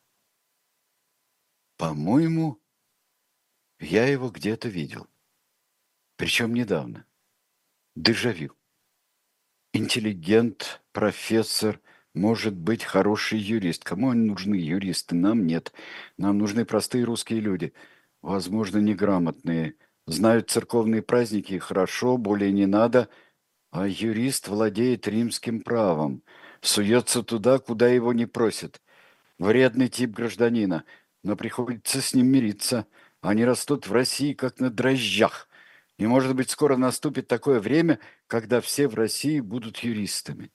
[1.78, 2.60] «По-моему,
[3.80, 5.08] я его где-то видел.
[6.18, 7.06] Причем недавно.
[7.96, 8.56] Дежавю.
[9.74, 11.82] Интеллигент, профессор,
[12.14, 13.84] может быть хороший юрист.
[13.84, 15.16] Кому они нужны, юристы?
[15.16, 15.74] Нам нет.
[16.18, 17.74] Нам нужны простые русские люди.
[18.22, 19.76] Возможно, неграмотные.
[20.08, 23.10] Знают церковные праздники хорошо, более не надо.
[23.72, 26.24] А юрист владеет римским правом.
[26.62, 28.82] суется туда, куда его не просят.
[29.38, 30.86] Вредный тип гражданина,
[31.24, 32.88] но приходится с ним мириться.
[33.26, 35.50] Они растут в России, как на дрожжах.
[35.98, 40.52] И, может быть, скоро наступит такое время, когда все в России будут юристами.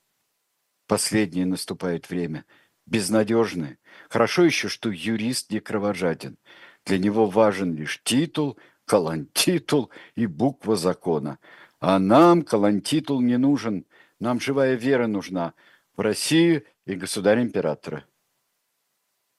[0.86, 2.44] Последнее наступает время.
[2.86, 3.78] Безнадежное.
[4.08, 6.38] Хорошо еще, что юрист не кровожаден.
[6.84, 11.40] Для него важен лишь титул, колонтитул и буква закона.
[11.80, 13.84] А нам колонтитул не нужен.
[14.20, 15.54] Нам живая вера нужна
[15.96, 18.04] в Россию и государя-императора.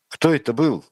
[0.10, 0.84] Кто это был,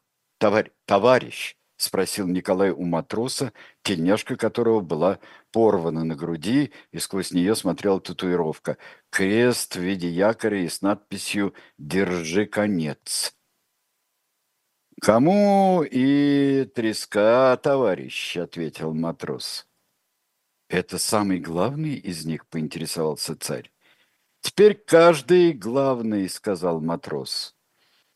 [0.85, 1.58] товарищ?
[1.79, 3.53] Спросил Николай у матроса,
[3.83, 5.19] тельняшка которого была
[5.53, 8.77] порвана на груди, и сквозь нее смотрела татуировка.
[9.09, 13.33] Крест в виде якоря и с надписью «Держи конец».
[14.99, 19.65] «Кому и треска, товарищ»,— ответил матрос.
[20.67, 23.71] «Это самый главный из них?»— поинтересовался царь.
[24.41, 27.55] «Теперь каждый главный»,— сказал матрос.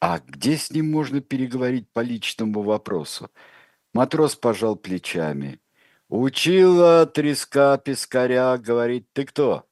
[0.02, 3.32] «А где с ним можно переговорить по личному вопросу?»
[3.94, 5.62] Матрос пожал плечами.
[6.10, 9.68] «Учила треска пескаря, говорит, ты кто?»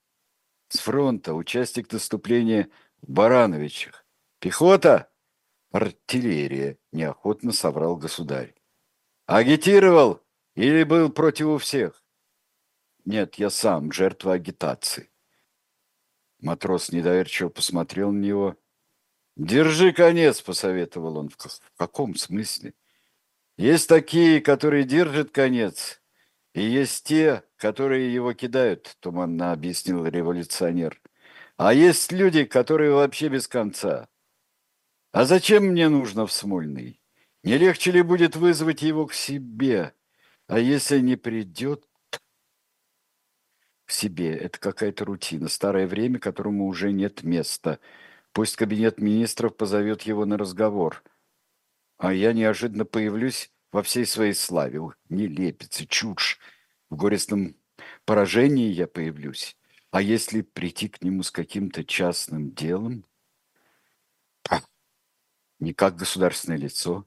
[0.70, 2.70] «С фронта, участник наступления
[3.02, 4.06] в Барановичах».
[4.40, 5.12] «Пехота?»
[5.72, 8.56] «Артиллерия»,– неохотно соврал государь.
[9.26, 10.22] «Агитировал
[10.56, 12.04] или был против всех?»
[13.06, 15.12] «Нет, я сам, жертва агитации».
[16.40, 18.56] Матрос недоверчиво посмотрел на него.
[19.36, 21.30] «Держи конец»,– посоветовал он.
[21.30, 22.74] «В каком смысле?»
[23.62, 26.02] «Есть такие, которые держат конец,
[26.56, 31.00] и есть те, которые его кидают»,– туманно объяснил революционер.
[31.58, 34.08] «А есть люди, которые вообще без конца».
[35.12, 37.04] А зачем мне нужно в Смольный?
[37.44, 39.94] Не легче ли будет вызвать его к себе?
[40.48, 41.86] А если не придет
[43.86, 47.78] к себе, это какая-то рутина, старое время, которому уже нет места.
[48.32, 51.04] Пусть кабинет министров позовет его на разговор.
[52.02, 54.82] А я неожиданно появлюсь во всей своей славе.
[55.10, 56.40] Не лепится, чушь.
[56.90, 57.56] В горестном
[58.06, 59.56] поражении я появлюсь.
[59.92, 63.06] А если прийти к нему с каким-то частным делом?
[65.60, 67.06] не как государственное лицо,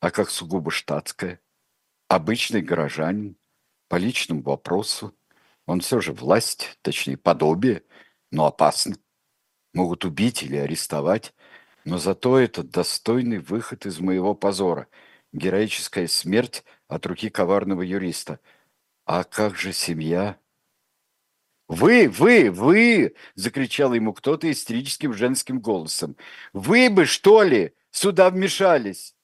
[0.00, 1.40] а как сугубо штатское,
[2.08, 3.36] обычный горожанин,
[3.86, 5.16] по личному вопросу.
[5.66, 7.84] Он все же власть, точнее подобие,
[8.32, 8.96] но опасно.
[9.72, 11.32] Могут убить или арестовать,
[11.86, 14.88] но зато это достойный выход из моего позора,
[15.32, 18.40] героическая смерть от руки коварного юриста.
[19.04, 20.36] А как же семья?
[21.68, 26.16] «Вы, вы, вы!»– закричал ему кто-то истерическим женским голосом.
[26.52, 29.14] «Вы бы, что ли, сюда вмешались?»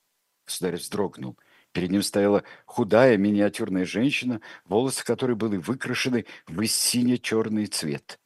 [0.47, 1.37] Государь вздрогнул.
[1.73, 8.21] Перед ним стояла худая миниатюрная женщина, волосы которой были выкрашены в сине-черный цвет.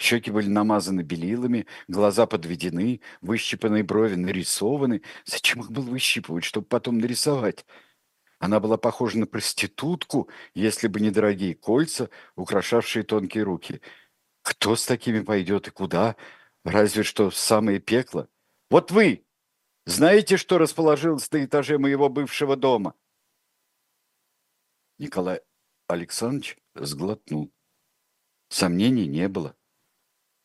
[0.00, 5.02] Щеки были намазаны белилами, глаза подведены, выщипанные брови нарисованы.
[5.26, 7.66] Зачем их было выщипывать, чтобы потом нарисовать?
[8.38, 13.82] Она была похожа на проститутку, если бы не дорогие кольца, украшавшие тонкие руки.
[14.40, 16.16] Кто с такими пойдет и куда?
[16.64, 18.26] Разве что в самое пекло.
[18.70, 19.26] Вот вы
[19.84, 22.94] знаете, что расположилось на этаже моего бывшего дома?
[24.96, 25.42] Николай
[25.88, 27.52] Александрович сглотнул.
[28.48, 29.54] Сомнений не было.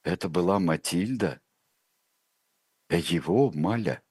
[0.06, 1.42] Это была Матильда,
[2.92, 4.04] его Маля,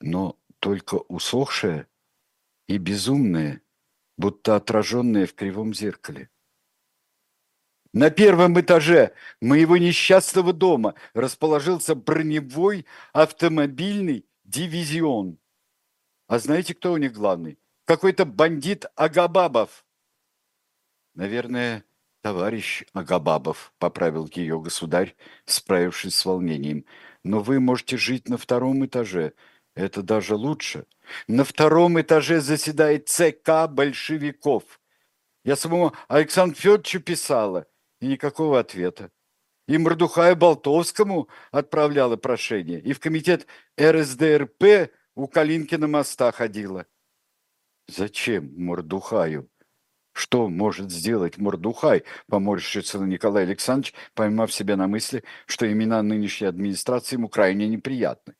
[0.00, 1.88] но только усохшая
[2.66, 3.62] и безумное,
[4.18, 6.28] будто отраженное в кривом зеркале.
[7.92, 15.38] На первом этаже моего несчастного дома расположился броневой автомобильный дивизион.
[16.26, 17.60] А знаете, кто у них главный?
[17.84, 19.86] Какой-то бандит Агабабов.
[21.14, 21.85] Наверное,
[22.26, 25.14] товарищ Агабабов, поправил ее государь,
[25.44, 26.84] справившись с волнением.
[27.22, 29.34] Но вы можете жить на втором этаже.
[29.76, 30.86] Это даже лучше.
[31.28, 34.64] На втором этаже заседает ЦК большевиков.
[35.44, 37.68] Я самому Александру Федоровичу писала,
[38.00, 39.12] и никакого ответа.
[39.68, 43.46] И Мордухаю Болтовскому отправляла прошение, и в комитет
[43.80, 46.86] РСДРП у Калинкина моста ходила.
[47.86, 49.48] Зачем Мордухаю?
[50.16, 57.16] Что может сделать Мордухай, поморщится Николай Александрович, поймав себя на мысли, что имена нынешней администрации
[57.16, 58.34] ему крайне неприятны.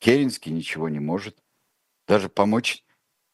[0.00, 1.42] Керенский ничего не может.
[2.06, 2.84] Даже помочь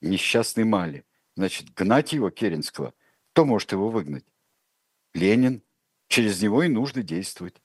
[0.01, 1.05] несчастной Мале.
[1.35, 2.95] Значит, гнать его, Керенского,
[3.33, 4.25] кто может его выгнать?
[5.13, 5.65] Ленин.
[6.07, 7.61] Через него и нужно действовать.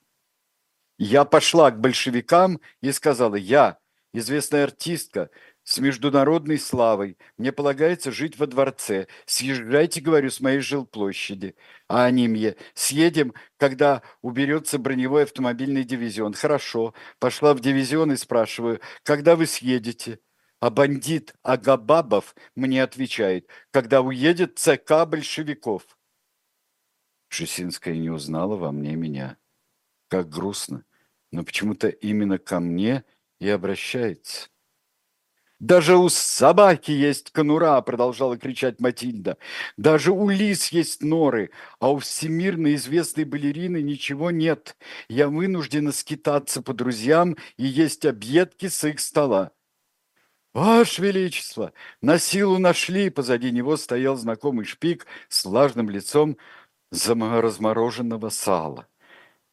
[0.98, 3.78] Я пошла к большевикам и сказала, я,
[4.12, 5.30] известная артистка,
[5.64, 7.18] с международной славой.
[7.38, 9.08] Мне полагается жить во дворце.
[9.26, 11.56] Съезжайте, говорю, с моей жилплощади.
[11.88, 16.34] А они мне, съедем, когда уберется броневой автомобильный дивизион.
[16.34, 16.94] Хорошо.
[17.20, 20.20] Пошла в дивизион и спрашиваю, когда вы съедете?
[20.60, 25.84] А бандит Агабабов мне отвечает, когда уедет ЦК большевиков.
[27.30, 29.38] Шесинская не узнала во мне меня.
[30.08, 30.86] Как грустно.
[31.32, 33.06] Но почему-то именно ко мне
[33.40, 34.51] и обращается.
[35.62, 39.38] Даже у собаки есть конура, продолжала кричать Матильда.
[39.78, 44.76] Даже у лис есть норы, а у всемирно известной балерины ничего нет.
[45.08, 49.52] Я вынуждена скитаться по друзьям и есть объедки с их стола.
[50.56, 51.74] «Ваше Величество!
[52.02, 56.38] На силу нашли!» Позади него стоял знакомый шпик с влажным лицом
[56.92, 58.88] размороженного сала.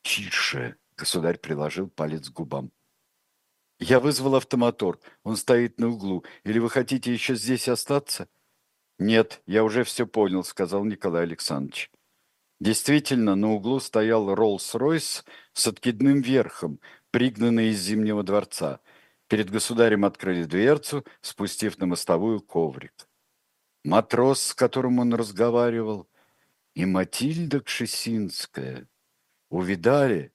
[0.01, 2.73] «Тише!»— государь приложил палец к губам.
[3.79, 4.99] Я вызвал автомотор.
[5.23, 6.25] Он стоит на углу.
[6.45, 8.29] Или вы хотите еще здесь остаться?
[8.99, 11.91] Нет, я уже все понял, сказал Николай Александрович.
[12.61, 16.81] Действительно, на углу стоял Роллс-Ройс с откидным верхом,
[17.13, 18.81] пригнанный из Зимнего дворца.
[19.29, 23.09] Перед государем открыли дверцу, спустив на мостовую коврик.
[23.85, 26.09] Матрос, с которым он разговаривал,
[26.75, 28.89] и Матильда Кшесинская
[29.51, 30.33] увидали,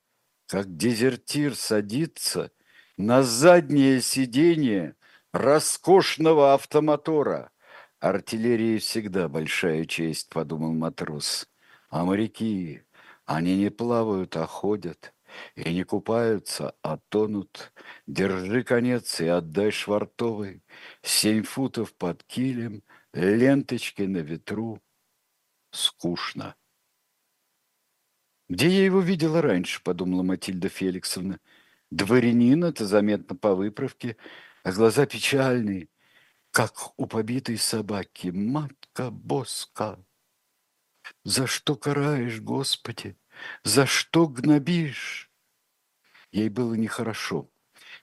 [0.48, 2.50] как дезертир садится–
[3.04, 4.96] на заднее сиденье
[5.34, 7.52] роскошного автомотора.
[8.00, 11.50] Артиллерии всегда большая честь, подумал матрос.
[11.90, 12.84] А моряки,
[13.26, 15.14] они не плавают, а ходят.
[15.56, 17.74] И не купаются, а тонут.
[18.08, 20.64] Держи конец и отдай швартовый.
[21.02, 24.82] Семь футов под килем, ленточки на ветру.
[25.72, 26.56] Скучно.
[28.48, 31.40] Где я его видела раньше, подумала Матильда Феликсовна.
[31.94, 34.18] Дворянин это заметно по выправке,
[34.64, 35.90] а глаза печальные,
[36.50, 38.30] как у побитой собаки.
[38.30, 40.04] Матка боска,
[41.24, 43.16] за что караешь, Господи?
[43.64, 45.30] За что гнобишь?
[46.32, 47.52] Ей было нехорошо.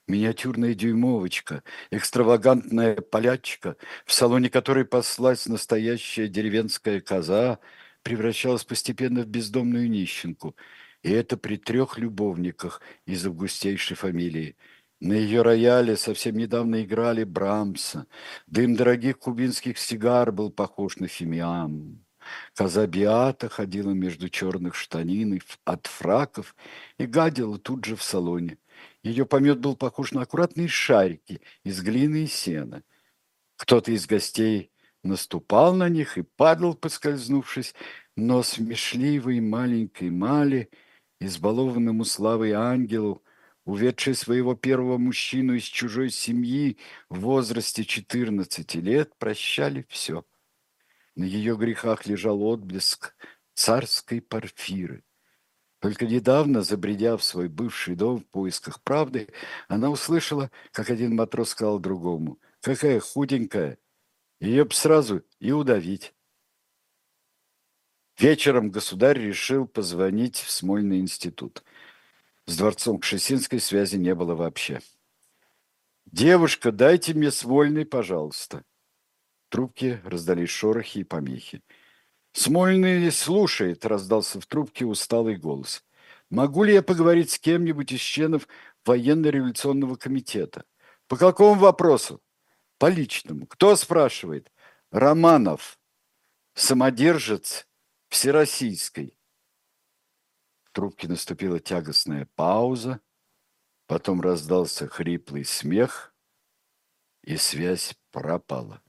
[0.07, 3.75] Миниатюрная дюймовочка, экстравагантная полячка,
[4.05, 7.59] в салоне которой паслась настоящая деревенская коза,
[8.03, 10.55] превращалась постепенно в бездомную нищенку–
[11.03, 14.55] и это при трех любовниках из августейшей фамилии.
[14.99, 18.05] На ее рояле совсем недавно играли Брамса.
[18.45, 22.05] Дым дорогих кубинских сигар был похож на фимиам.
[22.53, 26.55] Коза Биата ходила между черных штанин от фраков
[26.99, 28.59] и гадила тут же в салоне.
[29.01, 32.83] Ее помет был похож на аккуратные шарики из глины и сена.
[33.55, 34.71] Кто-то из гостей
[35.01, 37.73] наступал на них и падал, поскользнувшись,
[38.15, 40.69] но смешливой маленькой Мали–
[41.21, 43.23] избалованному славой ангелу,
[43.63, 46.77] уведший своего первого мужчину из чужой семьи
[47.09, 50.25] в возрасте 14 лет, прощали все.
[51.15, 53.13] На ее грехах лежал отблеск
[53.53, 55.03] царской парфиры.
[55.79, 59.27] Только недавно, забредя в свой бывший дом в поисках правды,
[59.67, 63.77] она услышала, как один матрос сказал другому, «Какая худенькая!
[64.39, 66.13] Ее б сразу и удавить!»
[68.21, 71.63] Вечером государь решил позвонить в Смольный институт.
[72.45, 74.79] С дворцом Кшесинской связи не было вообще.
[76.05, 78.63] «Девушка, дайте мне Смольный, пожалуйста».
[79.49, 81.63] трубки раздались шорохи и помехи.
[82.31, 85.83] «Смольный слушает»,— раздался в трубке усталый голос.
[86.29, 88.47] «Могу ли я поговорить с кем-нибудь из членов
[88.85, 90.65] военно-революционного комитета?»
[91.07, 92.21] «По какому вопросу?»
[92.77, 93.47] «По личному».
[93.47, 94.51] «Кто спрашивает?»
[94.91, 95.79] «Романов».
[96.53, 97.65] «Самодержец
[98.11, 99.17] всероссийской.
[100.63, 103.01] В трубке наступила тягостная пауза,
[103.87, 106.13] потом раздался хриплый смех,
[107.23, 108.83] и связь пропала.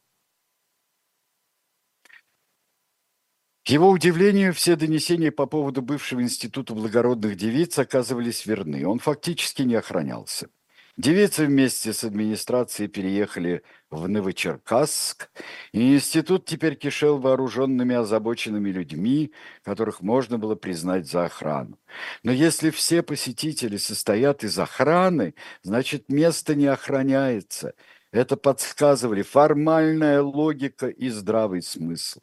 [3.65, 8.85] К его удивлению, все донесения по поводу бывшего института благородных девиц оказывались верны.
[8.87, 10.51] Он фактически не охранялся.
[10.97, 13.63] Девицы вместе с администрацией переехали
[13.93, 15.31] в Новочеркасск,
[15.73, 19.33] и институт теперь кишел вооруженными озабоченными людьми,
[19.63, 21.79] которых можно было признать за охрану.
[22.23, 27.75] Но если все посетители состоят из охраны, значит место не охраняется.
[28.13, 32.21] Это подсказывали формальная логика и здравый смысл.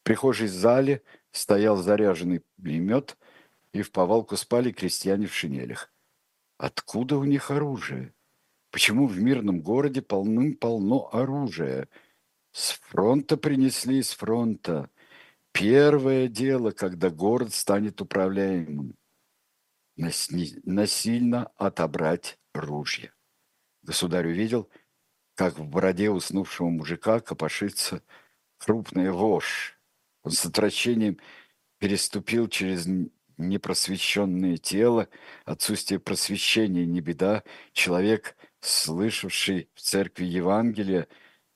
[0.00, 3.16] В прихожей зале стоял заряженный пулемет,
[3.72, 5.92] и в повалку спали крестьяне в шинелях.
[6.58, 8.13] Откуда у них оружие?
[8.74, 11.88] Почему в мирном городе полным-полно оружия?
[12.50, 14.90] С фронта принесли, с фронта.
[15.52, 18.96] Первое дело, когда город станет управляемым.
[19.94, 23.12] Насильно отобрать ружья.
[23.84, 24.68] Государь увидел,
[25.36, 28.02] как в бороде уснувшего мужика копошится
[28.58, 29.78] крупная вошь.
[30.24, 31.20] Он с отвращением
[31.78, 32.88] переступил через
[33.36, 35.08] непросвещенное тело,
[35.44, 41.08] отсутствие просвещения не беда, человек, слышавший в церкви Евангелия,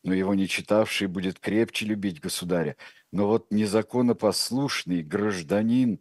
[0.02, 2.76] но его не читавший, будет крепче любить государя.
[3.12, 6.00] Но вот незаконопослушный гражданин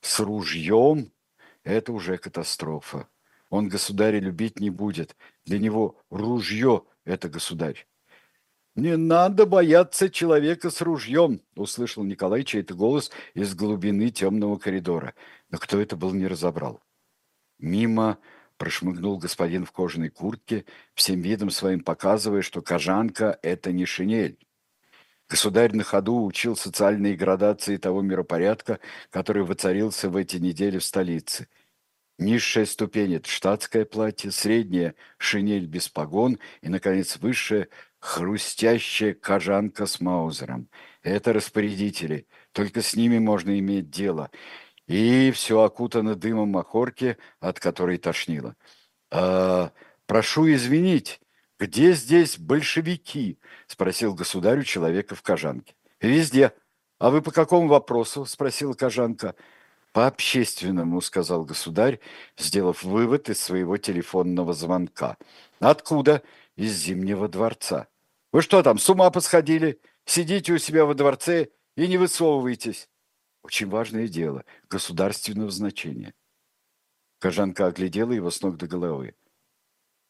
[0.00, 1.12] с ружьем–
[1.64, 3.08] это уже катастрофа.
[3.48, 5.16] Он государя любить не будет.
[5.44, 7.86] Для него ружье– это государь.
[8.74, 15.14] «Не надо бояться человека с ружьем!»– услышал Николай чей-то голос из глубины темного коридора.
[15.50, 16.80] Но кто это был, не разобрал.
[17.58, 18.18] Мимо
[18.62, 24.38] прошмыгнул господин в кожаной куртке, всем видом своим показывая, что кожанка– это не шинель.
[25.28, 28.78] Государь на ходу учил социальные градации того миропорядка,
[29.10, 31.48] который воцарился в эти недели в столице.
[32.20, 37.66] Низшая ступень– это штатское платье, средняя– шинель без погон и, наконец, высшая–
[37.98, 40.68] хрустящая кожанка с маузером.
[41.02, 44.30] Это распорядители, только с ними можно иметь дело.
[44.86, 48.56] И все окутано дымом махорки, от которой тошнило.
[49.10, 49.72] «А,
[50.06, 51.20] «Прошу извинить,
[51.58, 55.74] где здесь большевики?»– спросил государю человека в кожанке.
[56.00, 56.52] «Везде.
[56.98, 59.34] А вы по какому вопросу?»– спросила кожанка.
[59.92, 62.00] «По общественному»,– сказал государь,
[62.36, 65.16] сделав вывод из своего телефонного звонка.
[65.60, 66.22] «Откуда?»
[66.54, 67.88] «Из Зимнего дворца».
[68.32, 69.78] Вы что там, с ума посходили?
[70.06, 72.88] Сидите у себя во дворце и не высовывайтесь.
[73.42, 76.14] Очень важное дело, государственного значения.
[77.18, 79.14] Кожанка оглядела его с ног до головы.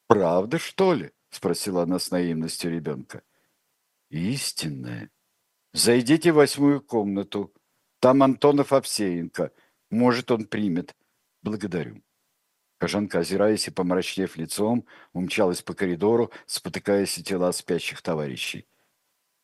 [0.06, 3.22] «Правда, что ли?»– спросила она с наивностью ребенка.
[4.10, 5.10] «Истинная.
[5.72, 7.52] Зайдите в восьмую комнату.
[8.00, 9.52] Там Антонов Овсеенко.
[9.90, 10.94] Может, он примет.
[11.42, 12.02] Благодарю».
[12.78, 18.66] Кожанка, озираясь и помрачнев лицом, умчалась по коридору, спотыкаясь о тела спящих товарищей.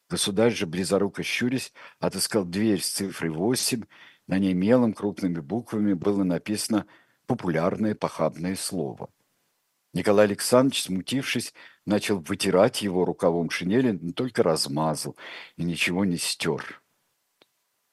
[0.08, 3.84] Государь же, близоруко щурясь, отыскал дверь с цифрой восемь.
[4.26, 6.86] На ней мелом крупными буквами было написано
[7.26, 9.10] популярное похабное слово.
[9.92, 11.54] Николай Александрович, смутившись,
[11.84, 15.16] начал вытирать его рукавом шинели, но только размазал
[15.56, 16.82] и ничего не стер.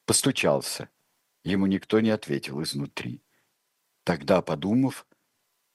[0.05, 0.89] Постучался.
[1.43, 3.23] Ему никто не ответил изнутри.
[4.03, 5.05] Тогда, подумав,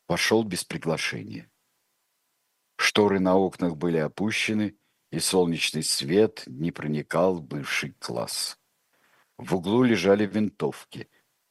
[0.09, 1.51] вошел без приглашения.
[2.77, 4.77] Шторы на окнах были опущены,
[5.11, 8.59] и солнечный свет не проникал в бывший класс.
[9.37, 11.09] В углу лежали винтовки.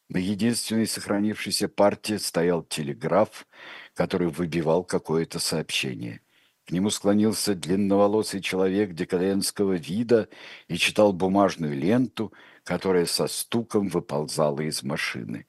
[0.10, 3.48] На единственной сохранившейся партии стоял телеграф,
[3.94, 6.22] который выбивал какое-то сообщение.
[6.66, 10.30] К нему склонился длинноволосый человек декадентского вида
[10.68, 12.34] и читал бумажную ленту,
[12.64, 15.48] которая со стуком выползала из машины.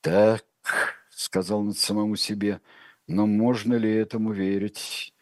[0.00, 0.44] «Так»,
[1.14, 2.60] сказал над самому себе.
[3.06, 5.13] Но можно ли этому верить?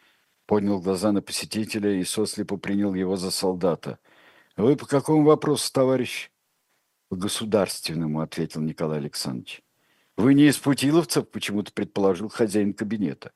[0.53, 3.97] Поднял глаза на посетителя и сослепо принял его за солдата.
[4.55, 6.29] «Вы по какому вопросу, товарищ?»
[7.09, 9.63] «По государственному»,— ответил Николай Александрович.
[10.15, 13.31] «Вы не из путиловцев?»— почему-то предположил хозяин кабинета.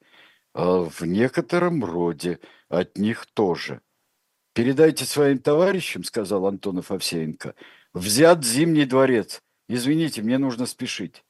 [0.53, 2.39] А «В некотором роде.
[2.69, 3.81] От них тоже».
[4.53, 7.55] «Передайте своим товарищам»,— сказал Антонов Овсеенко.
[7.95, 9.41] «Взят Зимний дворец.
[9.67, 11.23] Извините, мне нужно спешить».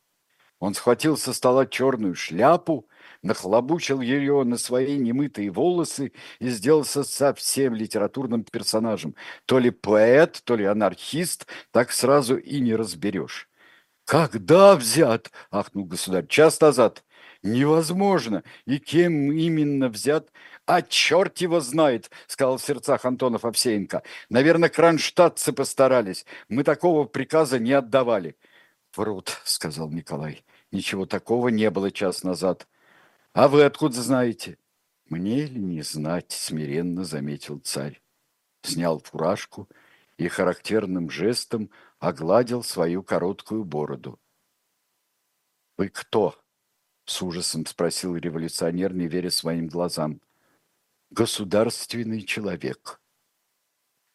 [0.59, 2.89] Он схватил со стола черную шляпу,
[3.21, 9.15] нахлобучил ее на свои немытые волосы и сделался совсем литературным персонажем.
[9.45, 13.49] То ли поэт, то ли анархист, так сразу и не разберешь.
[14.05, 16.27] «Когда взят?»– ахнул государь.
[16.27, 17.03] «Час назад».
[17.43, 18.43] «Невозможно!
[18.65, 20.31] И кем именно взят?»
[20.65, 24.03] «А черт его знает!»– сказал в сердцах Антонов Овсеенко.
[24.29, 26.25] «Наверное, кронштадтцы постарались.
[26.49, 28.35] Мы такого приказа не отдавали».
[28.95, 30.43] «Врут»,— сказал Николай.
[30.71, 32.67] «Ничего такого не было час назад.
[33.37, 34.57] А вы откуда знаете?»
[35.09, 38.01] «Мне ли не знать?»— смиренно заметил царь.
[38.63, 39.69] Снял фуражку
[40.17, 41.69] и характерным жестом
[41.99, 44.19] огладил свою короткую бороду.
[45.77, 46.35] «Вы кто?»—
[47.05, 50.19] с ужасом спросил революционер, не веря своим глазам.
[51.11, 52.99] «Государственный человек»,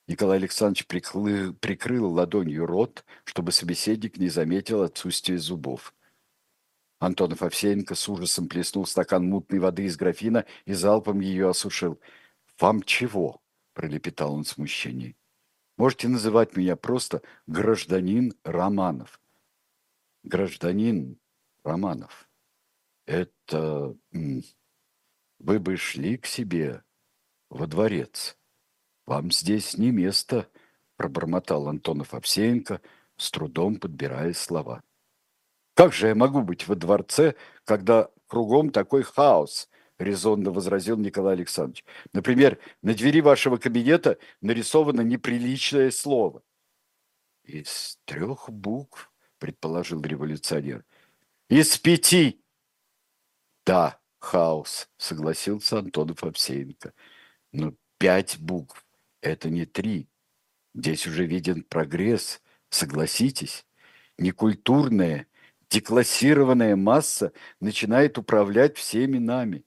[0.08, 5.94] Николай Александрович прикрыл, прикрыл ладонью рот, чтобы собеседник не заметил отсутствие зубов.
[7.02, 12.00] Антонов Овсеенко с ужасом плеснул стакан мутной воды из графина и залпом ее осушил.
[12.60, 13.42] «Вам чего?»–
[13.74, 15.16] пролепетал он в смущении.
[15.76, 19.20] «Можете называть меня просто гражданин Романов».
[20.22, 21.18] «Гражданин
[21.64, 22.30] Романов,
[23.04, 23.96] это...
[25.40, 26.84] Вы бы шли к себе
[27.50, 28.38] во дворец».
[29.06, 30.48] «Вам здесь не место»,–
[30.96, 32.80] пробормотал Антонов Овсеенко,
[33.16, 34.84] с трудом подбирая слова.
[35.74, 39.68] «Как же я могу быть во дворце, когда кругом такой хаос?»–
[39.98, 41.84] резонно возразил Николай Александрович.
[42.12, 46.42] Например, на двери вашего кабинета нарисовано неприличное слово.
[47.44, 50.84] Из трех букв, предположил революционер.
[51.48, 52.40] Из пяти.
[53.66, 56.92] Да, хаос, согласился Антонов Овсеенко.
[57.50, 58.86] Но пять букв–
[59.20, 60.08] это не три.
[60.74, 63.66] Здесь уже виден прогресс, согласитесь.
[64.16, 65.26] Некультурная,
[65.72, 69.64] деклассированная масса начинает управлять всеми нами.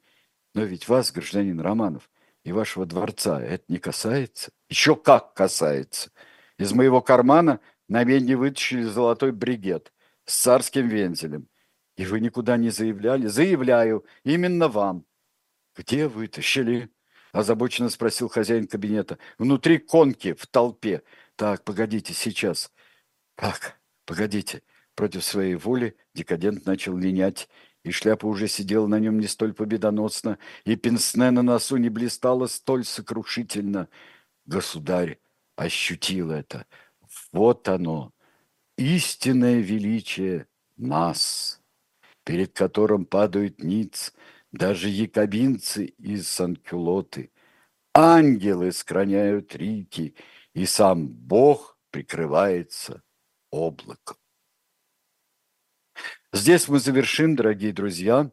[0.54, 2.10] Но ведь вас, гражданин Романов,
[2.44, 4.52] и вашего дворца это не касается.
[4.70, 6.12] Еще как касается.
[6.60, 9.92] Из моего кармана на медне вытащили золотой бригет
[10.26, 11.48] с царским вензелем.
[11.98, 13.26] И вы никуда не заявляли?
[13.26, 15.06] Заявляю, именно вам.
[15.76, 16.92] Где вытащили?
[17.32, 19.18] Озабоченно спросил хозяин кабинета.
[19.40, 21.02] Внутри конки, в толпе.
[21.36, 22.72] Так, погодите, сейчас.
[23.36, 24.62] Так, погодите.
[24.96, 27.50] Против своей воли декадент начал линять,
[27.84, 32.48] и шляпа уже сидела на нем не столь победоносно, и пенсне на носу не блистала
[32.48, 33.90] столь сокрушительно.
[34.46, 35.20] Государь
[35.56, 36.66] ощутил это.
[37.32, 38.14] Вот оно,
[38.78, 41.62] истинное величие нас,
[42.24, 44.14] перед которым падают ниц
[44.52, 47.32] даже якобинцы из Санкюлоты.
[47.94, 50.16] Ангелы скраняют рики,
[50.54, 53.04] и сам Бог прикрывается
[53.52, 54.18] облаком.
[56.36, 58.30] Здесь мы завершим, дорогие друзья.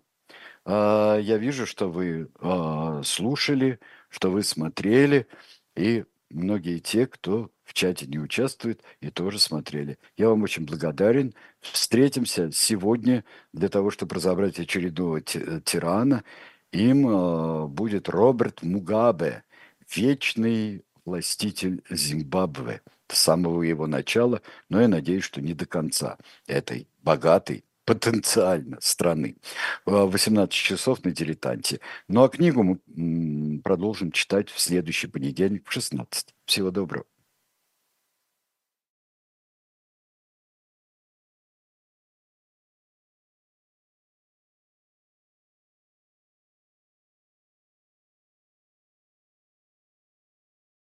[0.64, 3.78] А, я вижу, что вы а, слушали,
[4.08, 5.28] что вы смотрели,
[5.76, 9.98] и многие те, кто в чате не участвует и тоже смотрели.
[10.16, 11.32] Я вам очень благодарен.
[11.60, 16.24] Встретимся сегодня для того, чтобы разобрать очередного тирана.
[16.72, 19.44] Им э, будет Роберт Мугабе,
[19.94, 26.88] вечный властитель Зимбабве с самого его начала, но я надеюсь, что не до конца этой
[27.00, 29.36] богатой потенциально страны.
[29.84, 31.80] В 18 часов на «Дилетанте».
[32.08, 36.34] Ну а книгу мы продолжим читать в следующий понедельник в 16.
[36.46, 37.04] Всего доброго.